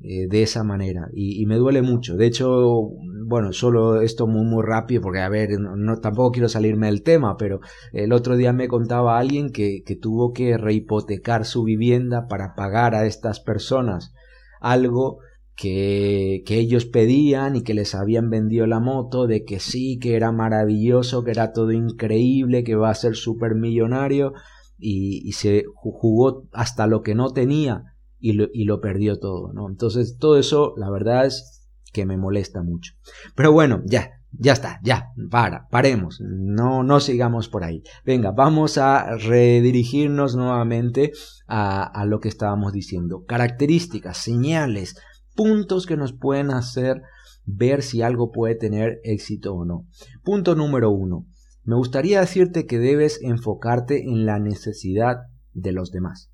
eh, 0.00 0.28
de 0.28 0.42
esa 0.44 0.62
manera 0.62 1.08
y, 1.12 1.44
me 1.46 1.56
duele 1.56 1.82
mucho. 1.82 2.16
De 2.16 2.26
hecho, 2.26 2.88
bueno, 3.26 3.52
solo 3.52 4.00
esto 4.00 4.28
muy 4.28 4.44
muy 4.44 4.62
rápido 4.64 5.02
porque 5.02 5.18
a 5.18 5.28
ver, 5.28 5.58
no, 5.58 5.96
tampoco 5.98 6.30
quiero 6.30 6.48
salirme 6.48 6.86
del 6.86 7.02
tema, 7.02 7.36
pero 7.36 7.58
el 7.92 8.12
otro 8.12 8.36
día 8.36 8.52
me 8.52 8.68
contaba 8.68 9.18
alguien 9.18 9.50
que, 9.50 9.82
que 9.84 9.96
tuvo 9.96 10.32
que 10.32 10.56
rehipotecar 10.56 11.44
su 11.44 11.64
vivienda 11.64 12.28
para 12.28 12.54
pagar 12.54 12.94
a 12.94 13.06
estas 13.06 13.40
personas 13.40 14.12
algo 14.60 15.18
que, 15.56 16.44
que, 16.46 16.60
ellos 16.60 16.84
pedían 16.84 17.56
y 17.56 17.62
que 17.64 17.74
les 17.74 17.96
habían 17.96 18.30
vendido 18.30 18.68
la 18.68 18.78
moto, 18.78 19.26
de 19.26 19.44
que 19.44 19.58
sí, 19.58 19.98
que 19.98 20.14
era 20.14 20.30
maravilloso, 20.30 21.24
que 21.24 21.32
era 21.32 21.52
todo 21.52 21.72
increíble, 21.72 22.62
que 22.62 22.76
va 22.76 22.90
a 22.90 22.94
ser 22.94 23.16
súper 23.16 23.56
millonario 23.56 24.32
y, 24.78 25.28
y 25.28 25.32
se 25.32 25.64
jugó 25.74 26.44
hasta 26.52 26.86
lo 26.86 27.02
que 27.02 27.16
no 27.16 27.30
tenía 27.30 27.96
y 28.20 28.64
lo, 28.64 28.80
perdió 28.80 29.18
todo, 29.18 29.52
¿no? 29.52 29.68
Entonces 29.68 30.16
todo 30.18 30.38
eso, 30.38 30.74
la 30.76 30.90
verdad 30.90 31.26
es 31.26 31.68
que 31.92 32.06
me 32.06 32.16
molesta 32.16 32.62
mucho. 32.62 32.94
Pero 33.34 33.52
bueno, 33.52 33.82
ya, 33.86 34.10
ya 34.32 34.52
está, 34.52 34.80
ya, 34.82 35.08
para, 35.30 35.68
paremos, 35.68 36.20
no, 36.20 36.82
no 36.82 37.00
sigamos 37.00 37.48
por 37.48 37.64
ahí. 37.64 37.82
Venga, 38.04 38.32
vamos 38.32 38.78
a 38.78 39.16
redirigirnos 39.16 40.36
nuevamente 40.36 41.12
a 41.46 42.04
lo 42.06 42.20
que 42.20 42.28
estábamos 42.28 42.72
diciendo. 42.72 43.24
Características, 43.26 44.18
señales, 44.18 44.96
puntos 45.34 45.86
que 45.86 45.96
nos 45.96 46.12
pueden 46.12 46.50
hacer 46.50 47.02
ver 47.44 47.82
si 47.82 48.02
algo 48.02 48.30
puede 48.30 48.54
tener 48.54 49.00
éxito 49.04 49.54
o 49.54 49.64
no. 49.64 49.86
Punto 50.22 50.54
número 50.54 50.90
uno. 50.90 51.26
Me 51.64 51.76
gustaría 51.76 52.20
decirte 52.20 52.66
que 52.66 52.78
debes 52.78 53.20
enfocarte 53.22 54.02
en 54.02 54.26
la 54.26 54.38
necesidad 54.38 55.16
de 55.52 55.72
los 55.72 55.90
demás, 55.90 56.30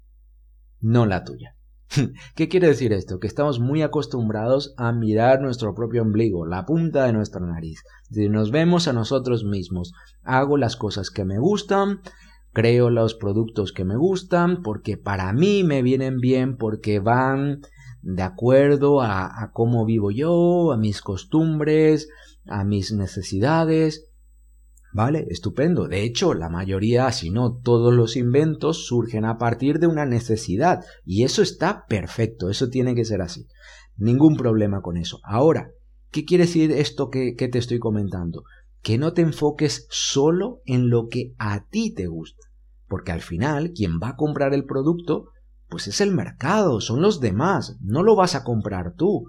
no 0.81 1.07
la 1.07 1.25
tuya. 1.25 1.57
¿Qué 2.35 2.49
quiere 2.49 2.69
decir 2.69 2.93
esto? 2.93 3.19
Que 3.19 3.27
estamos 3.27 3.61
muy 3.61 3.83
acostumbrados 3.83 4.75
a 4.77 4.93
mirar 4.93 5.41
nuestro 5.41 5.75
propio 5.75 6.03
ombligo, 6.03 6.47
la 6.47 6.65
punta 6.65 7.05
de 7.05 7.13
nuestra 7.13 7.41
nariz. 7.41 7.83
Nos 8.11 8.51
vemos 8.51 8.89
a 8.89 8.93
nosotros 8.93 9.45
mismos. 9.45 9.93
Hago 10.23 10.57
las 10.57 10.77
cosas 10.77 11.11
que 11.11 11.25
me 11.25 11.39
gustan, 11.39 12.01
creo 12.53 12.91
los 12.91 13.15
productos 13.15 13.73
que 13.73 13.85
me 13.85 13.97
gustan, 13.97 14.63
porque 14.63 14.97
para 14.97 15.33
mí 15.33 15.65
me 15.65 15.83
vienen 15.83 16.19
bien, 16.19 16.57
porque 16.57 17.01
van 17.01 17.61
de 18.03 18.23
acuerdo 18.23 19.01
a, 19.01 19.43
a 19.43 19.51
cómo 19.53 19.85
vivo 19.85 20.11
yo, 20.11 20.73
a 20.73 20.77
mis 20.77 21.01
costumbres, 21.01 22.09
a 22.47 22.65
mis 22.65 22.93
necesidades. 22.93 24.07
Vale, 24.95 25.27
estupendo. 25.29 25.89
De 25.89 26.05
hecho, 26.05 26.35
la 26.35 26.49
mayoría, 26.49 27.11
si 27.11 27.31
no 27.31 27.57
todos 27.57 27.93
los 27.93 28.17
inventos, 28.17 28.87
surgen 28.87 29.25
a 29.25 29.39
partir 29.39 29.81
de 29.81 29.89
una 29.89 30.07
necesidad. 30.07 30.85
Y 31.05 31.25
eso 31.25 31.43
está 31.43 31.85
perfecto, 31.89 32.49
eso 32.49 32.69
tiene 32.69 32.95
que 32.95 33.05
ser 33.05 33.21
así. 33.21 33.49
Ningún 33.97 34.37
problema 34.37 34.83
con 34.83 34.97
eso. 34.97 35.19
Ahora, 35.25 35.73
¿qué 36.13 36.25
quiere 36.25 36.45
decir 36.45 36.71
esto 36.71 37.11
que, 37.11 37.35
te 37.35 37.59
estoy 37.59 37.81
comentando? 37.81 38.45
Que 38.83 38.97
no 38.97 39.15
te 39.15 39.23
enfoques 39.23 39.89
solo 39.91 40.61
en 40.65 40.91
lo 40.91 41.09
que 41.09 41.35
a 41.39 41.67
ti 41.67 41.93
te 41.93 42.07
gusta. 42.07 42.47
Porque 42.87 43.11
al 43.11 43.21
final, 43.21 43.73
quien 43.73 43.99
va 44.01 44.11
a 44.11 44.17
comprar 44.17 44.55
el 44.55 44.65
producto, 44.65 45.31
pues 45.69 45.89
es 45.89 46.01
el 46.01 46.13
mercado, 46.13 46.81
son 46.81 47.03
los 47.03 47.19
demás, 47.19 47.79
no 47.81 48.05
lo 48.05 48.15
vas 48.15 48.37
a 48.37 48.45
comprar 48.45 48.95
tú. 48.95 49.25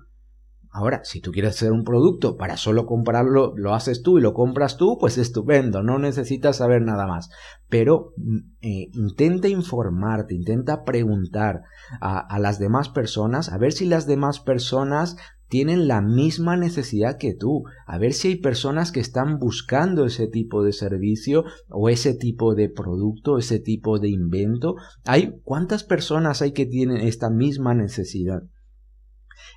Ahora, 0.78 1.06
si 1.06 1.22
tú 1.22 1.32
quieres 1.32 1.56
hacer 1.56 1.72
un 1.72 1.86
producto 1.86 2.36
para 2.36 2.58
solo 2.58 2.86
comprarlo, 2.86 3.54
lo 3.56 3.74
haces 3.74 4.02
tú 4.04 4.18
y 4.18 4.22
lo 4.22 4.34
compras 4.34 4.76
tú, 4.76 4.98
pues 5.00 5.18
estupendo, 5.18 5.82
no 5.84 6.00
necesitas 6.00 6.58
saber 6.58 6.82
nada 6.82 7.08
más. 7.08 7.30
Pero 7.70 8.12
mm, 8.18 8.38
eh, 8.60 8.90
intenta 8.92 9.48
informarte, 9.48 10.36
intenta 10.36 10.84
preguntar 10.84 11.62
a, 12.02 12.20
a 12.20 12.40
las 12.40 12.60
demás 12.60 12.90
personas, 12.90 13.54
a 13.54 13.58
ver 13.58 13.72
si 13.72 13.86
las 13.86 14.06
demás 14.06 14.42
personas 14.42 15.16
tienen 15.48 15.88
la 15.88 16.02
misma 16.02 16.58
necesidad 16.58 17.18
que 17.18 17.34
tú, 17.34 17.64
a 17.88 17.98
ver 17.98 18.12
si 18.12 18.28
hay 18.28 18.36
personas 18.36 18.92
que 18.92 19.00
están 19.00 19.40
buscando 19.40 20.06
ese 20.06 20.28
tipo 20.28 20.62
de 20.62 20.74
servicio 20.74 21.46
o 21.70 21.88
ese 21.88 22.16
tipo 22.16 22.54
de 22.54 22.68
producto, 22.68 23.38
ese 23.38 23.60
tipo 23.60 23.98
de 23.98 24.10
invento. 24.10 24.76
Hay 25.06 25.40
cuántas 25.46 25.86
personas 25.86 26.42
hay 26.42 26.52
que 26.52 26.66
tienen 26.66 26.98
esta 26.98 27.30
misma 27.30 27.74
necesidad. 27.74 28.44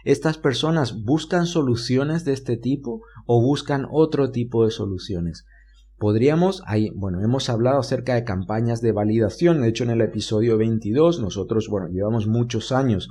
¿Estas 0.04 0.38
personas 0.38 1.04
buscan 1.04 1.46
soluciones 1.46 2.24
de 2.24 2.32
este 2.32 2.56
tipo 2.56 3.02
o 3.26 3.42
buscan 3.42 3.86
otro 3.90 4.30
tipo 4.30 4.64
de 4.64 4.70
soluciones? 4.70 5.44
Podríamos, 5.98 6.62
bueno, 6.94 7.20
hemos 7.22 7.48
hablado 7.50 7.80
acerca 7.80 8.14
de 8.14 8.24
campañas 8.24 8.80
de 8.80 8.92
validación, 8.92 9.60
de 9.60 9.68
hecho 9.68 9.84
en 9.84 9.90
el 9.90 10.00
episodio 10.00 10.56
22 10.56 11.20
nosotros, 11.20 11.68
bueno, 11.68 11.88
llevamos 11.88 12.28
muchos 12.28 12.70
años 12.70 13.10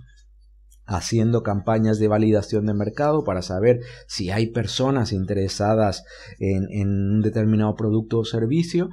haciendo 0.85 1.43
campañas 1.43 1.99
de 1.99 2.07
validación 2.07 2.65
de 2.65 2.73
mercado 2.73 3.25
para 3.25 3.41
saber 3.41 3.81
si 4.07 4.31
hay 4.31 4.47
personas 4.47 5.11
interesadas 5.11 6.05
en 6.39 6.87
un 6.89 7.21
determinado 7.21 7.75
producto 7.75 8.19
o 8.19 8.25
servicio 8.25 8.89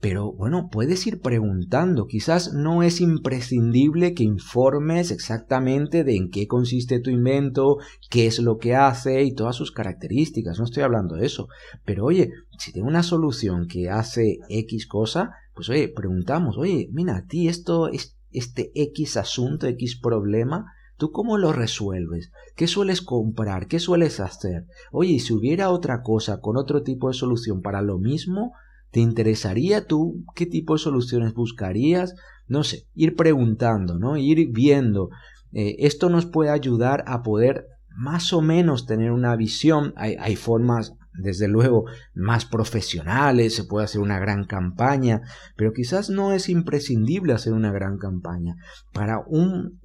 pero 0.00 0.32
bueno, 0.32 0.68
puedes 0.70 1.04
ir 1.06 1.20
preguntando. 1.20 2.06
Quizás 2.06 2.52
no 2.54 2.82
es 2.82 3.00
imprescindible 3.00 4.14
que 4.14 4.22
informes 4.22 5.10
exactamente 5.10 6.04
de 6.04 6.16
en 6.16 6.30
qué 6.30 6.46
consiste 6.46 7.00
tu 7.00 7.10
invento, 7.10 7.78
qué 8.08 8.26
es 8.26 8.38
lo 8.38 8.58
que 8.58 8.76
hace 8.76 9.24
y 9.24 9.34
todas 9.34 9.56
sus 9.56 9.72
características. 9.72 10.58
No 10.58 10.64
estoy 10.64 10.84
hablando 10.84 11.16
de 11.16 11.26
eso. 11.26 11.48
Pero 11.84 12.04
oye, 12.04 12.30
si 12.58 12.72
tengo 12.72 12.86
una 12.86 13.02
solución 13.02 13.66
que 13.66 13.90
hace 13.90 14.38
X 14.48 14.86
cosa, 14.86 15.32
pues 15.54 15.68
oye, 15.68 15.88
preguntamos, 15.88 16.56
oye, 16.58 16.88
mira, 16.92 17.16
a 17.16 17.26
ti 17.26 17.48
esto, 17.48 17.90
este 18.30 18.70
X 18.74 19.16
asunto, 19.16 19.66
X 19.66 19.98
problema, 20.00 20.66
¿Tú 20.98 21.12
cómo 21.12 21.38
lo 21.38 21.52
resuelves? 21.52 22.32
¿Qué 22.56 22.66
sueles 22.66 23.02
comprar? 23.02 23.68
¿Qué 23.68 23.78
sueles 23.78 24.18
hacer? 24.18 24.66
Oye, 24.90 25.20
si 25.20 25.32
hubiera 25.32 25.70
otra 25.70 26.02
cosa 26.02 26.40
con 26.40 26.56
otro 26.56 26.82
tipo 26.82 27.06
de 27.06 27.14
solución 27.14 27.62
para 27.62 27.82
lo 27.82 28.00
mismo, 28.00 28.50
¿Te 28.90 29.00
interesaría 29.00 29.86
tú? 29.86 30.24
¿Qué 30.34 30.46
tipo 30.46 30.74
de 30.74 30.78
soluciones 30.78 31.34
buscarías? 31.34 32.14
No 32.46 32.64
sé, 32.64 32.84
ir 32.94 33.14
preguntando, 33.16 33.98
¿no? 33.98 34.16
Ir 34.16 34.48
viendo. 34.50 35.10
Eh, 35.52 35.76
esto 35.80 36.08
nos 36.08 36.26
puede 36.26 36.50
ayudar 36.50 37.04
a 37.06 37.22
poder 37.22 37.66
más 37.98 38.32
o 38.32 38.40
menos 38.40 38.86
tener 38.86 39.10
una 39.10 39.36
visión. 39.36 39.92
Hay, 39.96 40.36
formas, 40.36 40.94
desde 41.12 41.48
luego, 41.48 41.84
más 42.14 42.44
profesionales, 42.46 43.54
se 43.56 43.64
puede 43.64 43.84
hacer 43.84 44.00
una 44.00 44.20
gran 44.20 44.44
campaña, 44.44 45.22
pero 45.56 45.72
quizás 45.72 46.08
no 46.08 46.32
es 46.32 46.48
imprescindible 46.48 47.32
hacer 47.32 47.52
una 47.52 47.72
gran 47.72 47.98
campaña. 47.98 48.54
Para 48.92 49.18
un 49.26 49.80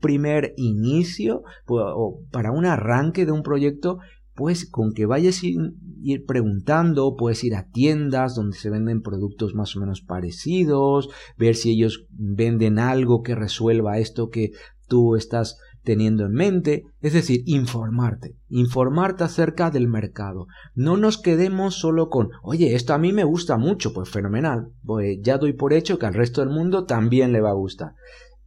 primer 0.00 0.54
inicio 0.56 1.42
o 1.66 2.22
para 2.32 2.50
un 2.50 2.64
arranque 2.64 3.26
de 3.26 3.32
un 3.32 3.42
proyecto 3.42 3.98
pues 4.40 4.64
con 4.64 4.94
que 4.94 5.04
vayas 5.04 5.42
a 5.42 5.48
ir 6.02 6.24
preguntando, 6.24 7.14
puedes 7.14 7.44
ir 7.44 7.54
a 7.54 7.66
tiendas 7.68 8.34
donde 8.34 8.56
se 8.56 8.70
venden 8.70 9.02
productos 9.02 9.54
más 9.54 9.76
o 9.76 9.80
menos 9.80 10.00
parecidos, 10.00 11.10
ver 11.36 11.54
si 11.54 11.72
ellos 11.72 12.06
venden 12.08 12.78
algo 12.78 13.20
que 13.20 13.34
resuelva 13.34 13.98
esto 13.98 14.30
que 14.30 14.52
tú 14.88 15.14
estás 15.14 15.58
teniendo 15.82 16.24
en 16.24 16.32
mente, 16.32 16.84
es 17.02 17.12
decir, 17.12 17.42
informarte, 17.44 18.34
informarte 18.48 19.24
acerca 19.24 19.70
del 19.70 19.88
mercado. 19.88 20.46
No 20.74 20.96
nos 20.96 21.18
quedemos 21.18 21.74
solo 21.74 22.08
con, 22.08 22.30
oye, 22.42 22.74
esto 22.74 22.94
a 22.94 22.98
mí 22.98 23.12
me 23.12 23.24
gusta 23.24 23.58
mucho, 23.58 23.92
pues 23.92 24.08
fenomenal, 24.08 24.68
pues 24.82 25.18
ya 25.20 25.36
doy 25.36 25.52
por 25.52 25.74
hecho 25.74 25.98
que 25.98 26.06
al 26.06 26.14
resto 26.14 26.40
del 26.40 26.48
mundo 26.48 26.86
también 26.86 27.32
le 27.32 27.42
va 27.42 27.50
a 27.50 27.54
gustar. 27.54 27.92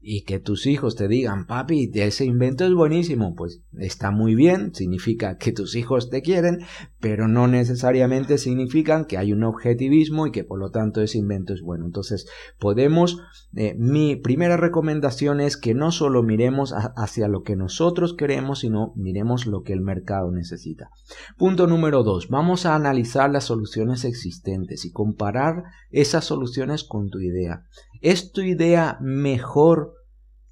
Y 0.05 0.23
que 0.23 0.39
tus 0.39 0.67
hijos 0.67 0.97
te 0.97 1.07
digan, 1.07 1.47
papi, 1.47 1.89
ese 1.93 2.25
invento 2.25 2.65
es 2.65 2.73
buenísimo, 2.73 3.35
pues 3.35 3.61
está 3.79 4.11
muy 4.11 4.35
bien, 4.35 4.75
significa 4.75 5.37
que 5.37 5.53
tus 5.53 5.75
hijos 5.75 6.09
te 6.09 6.21
quieren, 6.21 6.59
pero 6.99 7.29
no 7.29 7.47
necesariamente 7.47 8.37
significan 8.37 9.05
que 9.05 9.17
hay 9.17 9.31
un 9.31 9.43
objetivismo 9.43 10.27
y 10.27 10.31
que 10.31 10.43
por 10.43 10.59
lo 10.59 10.71
tanto 10.71 11.01
ese 11.01 11.19
invento 11.19 11.53
es 11.53 11.61
bueno. 11.61 11.85
Entonces, 11.85 12.27
podemos, 12.59 13.21
eh, 13.55 13.75
mi 13.77 14.17
primera 14.17 14.57
recomendación 14.57 15.39
es 15.39 15.55
que 15.55 15.73
no 15.73 15.91
solo 15.91 16.21
miremos 16.21 16.73
hacia 16.97 17.29
lo 17.29 17.43
que 17.43 17.55
nosotros 17.55 18.13
queremos, 18.13 18.59
sino 18.59 18.91
miremos 18.97 19.45
lo 19.45 19.61
que 19.63 19.71
el 19.71 19.81
mercado 19.81 20.31
necesita. 20.31 20.89
Punto 21.37 21.65
número 21.65 22.03
dos, 22.03 22.27
vamos 22.27 22.65
a 22.65 22.75
analizar 22.75 23.31
las 23.31 23.45
soluciones 23.45 24.03
existentes 24.03 24.83
y 24.83 24.91
comparar 24.91 25.63
esas 25.91 26.25
soluciones 26.25 26.83
con 26.83 27.09
tu 27.09 27.19
idea. 27.19 27.63
¿Es 28.03 28.33
tu 28.33 28.41
idea 28.41 28.97
mejor 28.99 29.93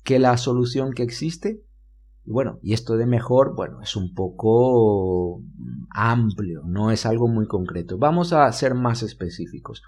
que 0.06 0.20
la 0.20 0.38
solución 0.38 0.94
que 0.94 1.04
existe? 1.04 1.62
Bueno, 2.24 2.60
y 2.64 2.72
esto 2.72 2.96
de 2.96 3.06
mejor, 3.06 3.58
bueno, 3.58 3.82
es 3.82 3.98
un 3.98 4.14
poco 4.14 5.44
amplio, 5.90 6.62
no 6.66 6.92
es 6.92 7.06
algo 7.06 7.28
muy 7.28 7.48
concreto. 7.48 7.98
Vamos 7.98 8.32
a 8.32 8.50
ser 8.54 8.74
más 8.74 9.04
específicos. 9.04 9.84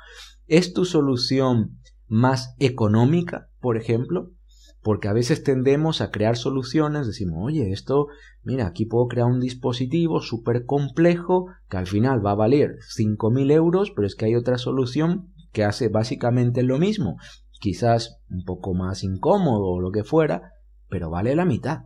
¿Es 0.45 0.73
tu 0.73 0.83
solución 0.83 1.79
más 2.09 2.53
económica, 2.59 3.47
por 3.61 3.77
ejemplo? 3.77 4.33
Porque 4.81 5.07
a 5.07 5.13
veces 5.13 5.41
tendemos 5.45 6.01
a 6.01 6.11
crear 6.11 6.35
soluciones, 6.35 7.07
decimos, 7.07 7.37
oye, 7.45 7.71
esto, 7.71 8.07
mira, 8.43 8.67
aquí 8.67 8.85
puedo 8.85 9.07
crear 9.07 9.27
un 9.27 9.39
dispositivo 9.39 10.19
súper 10.19 10.65
complejo 10.65 11.45
que 11.69 11.77
al 11.77 11.87
final 11.87 12.25
va 12.25 12.31
a 12.31 12.35
valer 12.35 12.75
5.000 12.93 13.53
euros, 13.53 13.91
pero 13.95 14.05
es 14.05 14.15
que 14.15 14.25
hay 14.25 14.35
otra 14.35 14.57
solución 14.57 15.29
que 15.53 15.63
hace 15.63 15.87
básicamente 15.87 16.61
lo 16.63 16.77
mismo 16.77 17.15
quizás 17.63 18.19
un 18.29 18.43
poco 18.43 18.73
más 18.73 19.05
incómodo 19.05 19.67
o 19.67 19.79
lo 19.79 19.89
que 19.91 20.03
fuera, 20.03 20.51
pero 20.89 21.09
vale 21.09 21.33
la 21.33 21.45
mitad. 21.45 21.83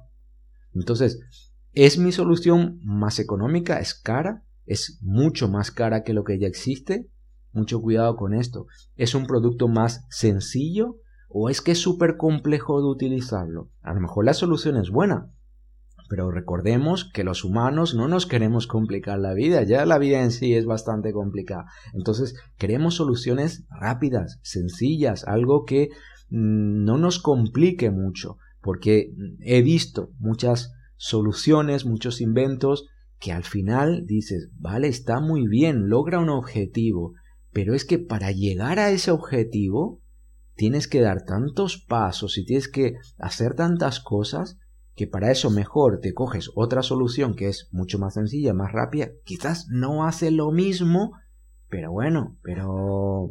Entonces, 0.74 1.20
¿es 1.72 2.00
mi 2.00 2.12
solución 2.12 2.80
más 2.84 3.20
económica? 3.20 3.80
¿Es 3.80 3.94
cara? 3.94 4.44
¿Es 4.66 4.98
mucho 5.04 5.48
más 5.48 5.70
cara 5.70 6.02
que 6.02 6.14
lo 6.14 6.24
que 6.24 6.40
ya 6.40 6.48
existe? 6.48 7.12
Mucho 7.52 7.80
cuidado 7.80 8.16
con 8.16 8.34
esto. 8.34 8.66
¿Es 8.96 9.14
un 9.14 9.28
producto 9.28 9.68
más 9.68 10.04
sencillo? 10.10 10.96
¿O 11.30 11.48
es 11.48 11.62
que 11.62 11.74
es 11.74 11.80
súper 11.80 12.18
complejo 12.18 12.82
de 12.82 12.88
utilizarlo? 12.88 13.70
A 13.84 13.94
lo 13.94 14.02
mejor 14.02 14.26
la 14.26 14.34
solución 14.34 14.78
es 14.78 14.90
buena, 14.90 15.32
pero 16.10 16.32
recordemos 16.32 17.10
que 17.14 17.24
los 17.24 17.44
humanos 17.44 17.94
no 17.94 18.08
nos 18.08 18.26
queremos 18.26 18.68
complicar 18.68 19.20
la 19.20 19.34
vida, 19.34 19.64
ya 19.64 19.86
la 19.86 19.98
vida 19.98 20.24
en 20.24 20.32
sí 20.32 20.54
es 20.54 20.66
bastante 20.66 21.12
complicada. 21.12 21.66
Entonces 21.94 22.36
queremos 22.58 22.96
soluciones 22.96 23.66
rápidas, 23.70 24.40
sencillas, 24.42 25.26
algo 25.26 25.66
que 25.66 25.90
mm, 26.30 26.84
no 26.84 26.98
nos 26.98 27.20
complique 27.20 27.92
mucho, 27.92 28.38
porque 28.62 29.14
he 29.42 29.62
visto 29.62 30.12
muchas 30.20 30.72
soluciones, 30.96 31.86
muchos 31.86 32.22
inventos 32.22 32.88
que 33.20 33.32
al 33.32 33.44
final 33.44 34.06
dices, 34.06 34.50
vale, 34.58 34.88
está 34.88 35.20
muy 35.20 35.48
bien, 35.48 35.90
logra 35.90 36.20
un 36.20 36.30
objetivo, 36.30 37.14
pero 37.52 37.74
es 37.74 37.86
que 37.86 37.98
para 37.98 38.32
llegar 38.32 38.80
a 38.80 38.92
ese 38.92 39.12
objetivo 39.12 40.02
tienes 40.56 40.88
que 40.88 41.02
dar 41.02 41.24
tantos 41.24 41.78
pasos 41.78 42.38
y 42.38 42.46
tienes 42.46 42.68
que 42.68 42.96
hacer 43.18 43.56
tantas 43.56 44.00
cosas 44.00 44.58
que 44.98 45.06
para 45.06 45.32
eso 45.32 45.52
mejor 45.52 46.00
te 46.02 46.16
coges 46.16 46.50
otra 46.56 46.82
solución 46.82 47.36
que 47.36 47.48
es 47.48 47.70
mucho 47.72 48.00
más 48.00 48.16
sencilla, 48.16 48.56
más 48.56 48.72
rápida, 48.72 49.10
quizás 49.24 49.68
no 49.70 50.06
hace 50.06 50.32
lo 50.32 50.52
mismo, 50.52 51.12
pero 51.70 51.92
bueno, 51.92 52.36
pero 52.42 53.30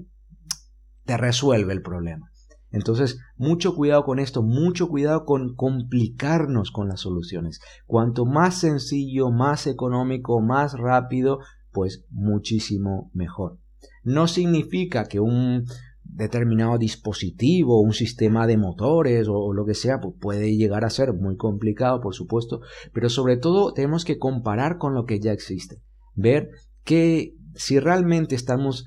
te 1.05 1.17
resuelve 1.17 1.73
el 1.73 1.83
problema. 1.83 2.31
Entonces, 2.71 3.19
mucho 3.37 3.75
cuidado 3.75 4.05
con 4.05 4.21
esto, 4.21 4.45
mucho 4.45 4.89
cuidado 4.89 5.25
con 5.25 5.57
complicarnos 5.57 6.71
con 6.71 6.89
las 6.89 7.01
soluciones. 7.01 7.61
Cuanto 7.87 8.27
más 8.27 8.61
sencillo, 8.61 9.33
más 9.33 9.67
económico, 9.67 10.41
más 10.41 10.79
rápido, 10.79 11.41
pues 11.73 12.05
muchísimo 12.11 13.11
mejor. 13.13 13.59
No 14.05 14.29
significa 14.29 15.07
que 15.07 15.19
un 15.19 15.65
determinado 16.09 16.79
dispositivo, 16.79 17.81
un 17.81 17.93
sistema 17.93 18.47
de 18.47 18.57
motores 18.57 19.29
o, 19.29 19.53
lo 19.53 19.65
que 19.65 19.75
sea, 19.75 20.01
pues 20.01 20.15
puede 20.21 20.57
llegar 20.57 20.85
a 20.85 20.91
ser 20.91 21.13
muy 21.13 21.37
complicado, 21.37 22.01
por 22.01 22.15
supuesto, 22.15 22.61
pero 22.93 23.09
sobre 23.09 23.37
todo 23.37 23.73
tenemos 23.73 24.05
que 24.05 24.19
comparar 24.19 24.79
con 24.79 24.95
lo 24.95 25.05
que 25.05 25.21
ya 25.21 25.33
existe, 25.33 25.83
ver 26.15 26.51
que 26.85 27.35
si 27.55 27.79
realmente 27.79 28.35
estamos 28.35 28.87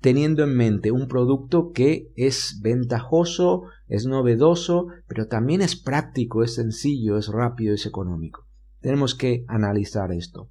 teniendo 0.00 0.42
en 0.44 0.56
mente 0.56 0.90
un 0.90 1.08
producto 1.08 1.72
que 1.72 2.08
es 2.16 2.58
ventajoso, 2.62 3.64
es 3.86 4.06
novedoso, 4.06 4.86
pero 5.06 5.26
también 5.26 5.60
es 5.60 5.80
práctico, 5.80 6.42
es 6.42 6.54
sencillo, 6.54 7.18
es 7.18 7.28
rápido, 7.28 7.74
es 7.74 7.86
económico. 7.86 8.46
Tenemos 8.80 9.14
que 9.14 9.44
analizar 9.46 10.10
esto. 10.12 10.50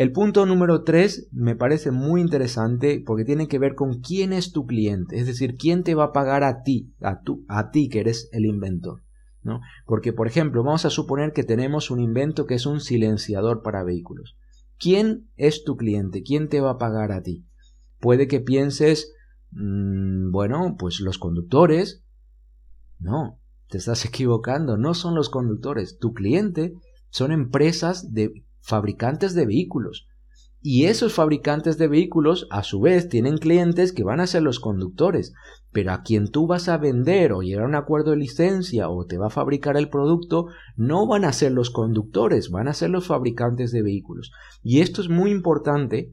El 0.00 0.12
punto 0.12 0.46
número 0.46 0.82
3 0.82 1.28
me 1.30 1.56
parece 1.56 1.90
muy 1.90 2.22
interesante 2.22 3.02
porque 3.04 3.26
tiene 3.26 3.48
que 3.48 3.58
ver 3.58 3.74
con 3.74 4.00
quién 4.00 4.32
es 4.32 4.50
tu 4.50 4.64
cliente, 4.64 5.18
es 5.18 5.26
decir, 5.26 5.56
quién 5.58 5.82
te 5.82 5.94
va 5.94 6.04
a 6.04 6.12
pagar 6.12 6.42
a 6.42 6.62
ti, 6.62 6.94
a, 7.02 7.20
a 7.48 7.70
ti 7.70 7.90
que 7.90 8.00
eres 8.00 8.30
el 8.32 8.46
inventor. 8.46 9.02
¿no? 9.42 9.60
Porque, 9.84 10.14
por 10.14 10.26
ejemplo, 10.26 10.64
vamos 10.64 10.86
a 10.86 10.90
suponer 10.90 11.34
que 11.34 11.44
tenemos 11.44 11.90
un 11.90 12.00
invento 12.00 12.46
que 12.46 12.54
es 12.54 12.64
un 12.64 12.80
silenciador 12.80 13.60
para 13.60 13.84
vehículos. 13.84 14.38
¿Quién 14.78 15.28
es 15.36 15.64
tu 15.64 15.76
cliente? 15.76 16.22
¿Quién 16.22 16.48
te 16.48 16.62
va 16.62 16.70
a 16.70 16.78
pagar 16.78 17.12
a 17.12 17.20
ti? 17.20 17.44
Puede 17.98 18.26
que 18.26 18.40
pienses, 18.40 19.12
mm, 19.50 20.30
bueno, 20.30 20.76
pues 20.78 21.00
los 21.00 21.18
conductores. 21.18 22.06
No, 22.98 23.38
te 23.68 23.76
estás 23.76 24.02
equivocando, 24.06 24.78
no 24.78 24.94
son 24.94 25.14
los 25.14 25.28
conductores. 25.28 25.98
Tu 25.98 26.14
cliente 26.14 26.72
son 27.10 27.32
empresas 27.32 28.14
de 28.14 28.32
fabricantes 28.60 29.34
de 29.34 29.46
vehículos. 29.46 30.06
Y 30.62 30.84
esos 30.84 31.14
fabricantes 31.14 31.78
de 31.78 31.88
vehículos, 31.88 32.46
a 32.50 32.62
su 32.62 32.80
vez, 32.80 33.08
tienen 33.08 33.38
clientes 33.38 33.92
que 33.92 34.04
van 34.04 34.20
a 34.20 34.26
ser 34.26 34.42
los 34.42 34.60
conductores, 34.60 35.32
pero 35.72 35.92
a 35.92 36.02
quien 36.02 36.30
tú 36.30 36.46
vas 36.46 36.68
a 36.68 36.76
vender 36.76 37.32
o 37.32 37.40
llegar 37.40 37.64
a 37.64 37.68
un 37.68 37.74
acuerdo 37.74 38.10
de 38.10 38.18
licencia 38.18 38.90
o 38.90 39.06
te 39.06 39.16
va 39.16 39.28
a 39.28 39.30
fabricar 39.30 39.78
el 39.78 39.88
producto, 39.88 40.48
no 40.76 41.06
van 41.06 41.24
a 41.24 41.32
ser 41.32 41.52
los 41.52 41.70
conductores, 41.70 42.50
van 42.50 42.68
a 42.68 42.74
ser 42.74 42.90
los 42.90 43.06
fabricantes 43.06 43.72
de 43.72 43.82
vehículos. 43.82 44.32
Y 44.62 44.80
esto 44.80 45.00
es 45.00 45.08
muy 45.08 45.30
importante 45.30 46.12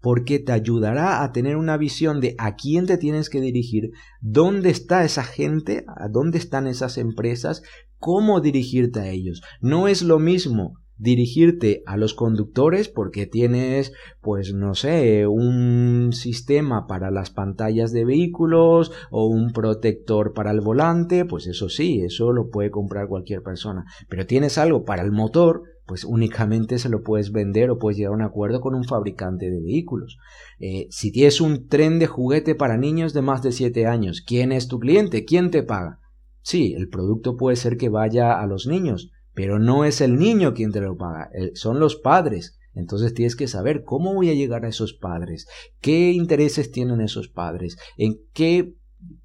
porque 0.00 0.38
te 0.38 0.52
ayudará 0.52 1.24
a 1.24 1.32
tener 1.32 1.56
una 1.56 1.76
visión 1.76 2.20
de 2.20 2.36
a 2.38 2.54
quién 2.54 2.86
te 2.86 2.98
tienes 2.98 3.28
que 3.28 3.40
dirigir, 3.40 3.90
dónde 4.20 4.70
está 4.70 5.04
esa 5.04 5.24
gente, 5.24 5.84
a 5.88 6.06
dónde 6.08 6.38
están 6.38 6.68
esas 6.68 6.98
empresas, 6.98 7.62
cómo 7.98 8.40
dirigirte 8.40 9.00
a 9.00 9.10
ellos. 9.10 9.42
No 9.60 9.88
es 9.88 10.02
lo 10.02 10.20
mismo 10.20 10.74
dirigirte 10.98 11.82
a 11.86 11.96
los 11.96 12.14
conductores 12.14 12.88
porque 12.88 13.26
tienes 13.26 13.92
pues 14.20 14.54
no 14.54 14.74
sé 14.74 15.26
un 15.26 16.12
sistema 16.12 16.86
para 16.86 17.10
las 17.10 17.30
pantallas 17.30 17.92
de 17.92 18.04
vehículos 18.04 18.92
o 19.10 19.26
un 19.26 19.52
protector 19.52 20.32
para 20.32 20.50
el 20.50 20.60
volante 20.60 21.24
pues 21.24 21.46
eso 21.46 21.68
sí 21.68 22.00
eso 22.00 22.32
lo 22.32 22.48
puede 22.48 22.70
comprar 22.70 23.08
cualquier 23.08 23.42
persona 23.42 23.84
pero 24.08 24.26
tienes 24.26 24.58
algo 24.58 24.84
para 24.84 25.02
el 25.02 25.12
motor 25.12 25.64
pues 25.86 26.04
únicamente 26.04 26.78
se 26.78 26.88
lo 26.88 27.02
puedes 27.02 27.30
vender 27.30 27.70
o 27.70 27.78
puedes 27.78 27.96
llegar 27.96 28.12
a 28.12 28.16
un 28.16 28.22
acuerdo 28.22 28.60
con 28.60 28.74
un 28.74 28.84
fabricante 28.84 29.50
de 29.50 29.62
vehículos. 29.62 30.18
Eh, 30.58 30.88
si 30.90 31.12
tienes 31.12 31.40
un 31.40 31.68
tren 31.68 31.98
de 32.00 32.08
juguete 32.08 32.56
para 32.56 32.76
niños 32.76 33.14
de 33.14 33.22
más 33.22 33.42
de 33.42 33.52
7 33.52 33.86
años, 33.86 34.20
¿quién 34.20 34.50
es 34.50 34.66
tu 34.66 34.80
cliente? 34.80 35.24
¿Quién 35.24 35.50
te 35.50 35.62
paga? 35.62 36.00
Sí, 36.42 36.74
el 36.76 36.88
producto 36.88 37.36
puede 37.36 37.56
ser 37.56 37.76
que 37.76 37.88
vaya 37.88 38.40
a 38.40 38.46
los 38.46 38.66
niños, 38.66 39.10
pero 39.36 39.58
no 39.58 39.84
es 39.84 40.00
el 40.00 40.16
niño 40.16 40.54
quien 40.54 40.72
te 40.72 40.80
lo 40.80 40.96
paga, 40.96 41.30
son 41.54 41.78
los 41.78 41.94
padres. 41.94 42.58
Entonces 42.74 43.12
tienes 43.12 43.36
que 43.36 43.48
saber 43.48 43.84
cómo 43.84 44.14
voy 44.14 44.30
a 44.30 44.34
llegar 44.34 44.64
a 44.64 44.68
esos 44.68 44.94
padres, 44.94 45.46
qué 45.80 46.10
intereses 46.10 46.72
tienen 46.72 47.02
esos 47.02 47.28
padres, 47.28 47.76
en 47.98 48.16
qué, 48.32 48.74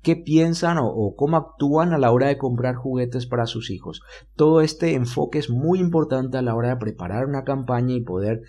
qué 0.02 0.17
piensan 0.17 0.78
o, 0.80 1.15
cómo 1.15 1.38
actúan 1.38 1.93
a 1.93 1.97
la 1.97 2.12
hora 2.12 2.28
de 2.28 2.38
comprar 2.38 2.76
juguetes 2.76 3.26
para 3.26 3.45
sus 3.45 3.69
hijos. 3.71 4.02
Todo 4.36 4.60
este 4.60 4.95
enfoque 4.95 5.39
es 5.39 5.50
muy 5.50 5.80
importante 5.80 6.38
a 6.38 6.41
la 6.41 6.56
hora 6.56 6.69
de 6.69 6.78
preparar 6.78 7.26
una 7.26 7.43
campaña 7.45 7.95
y 7.95 8.04
poder 8.04 8.41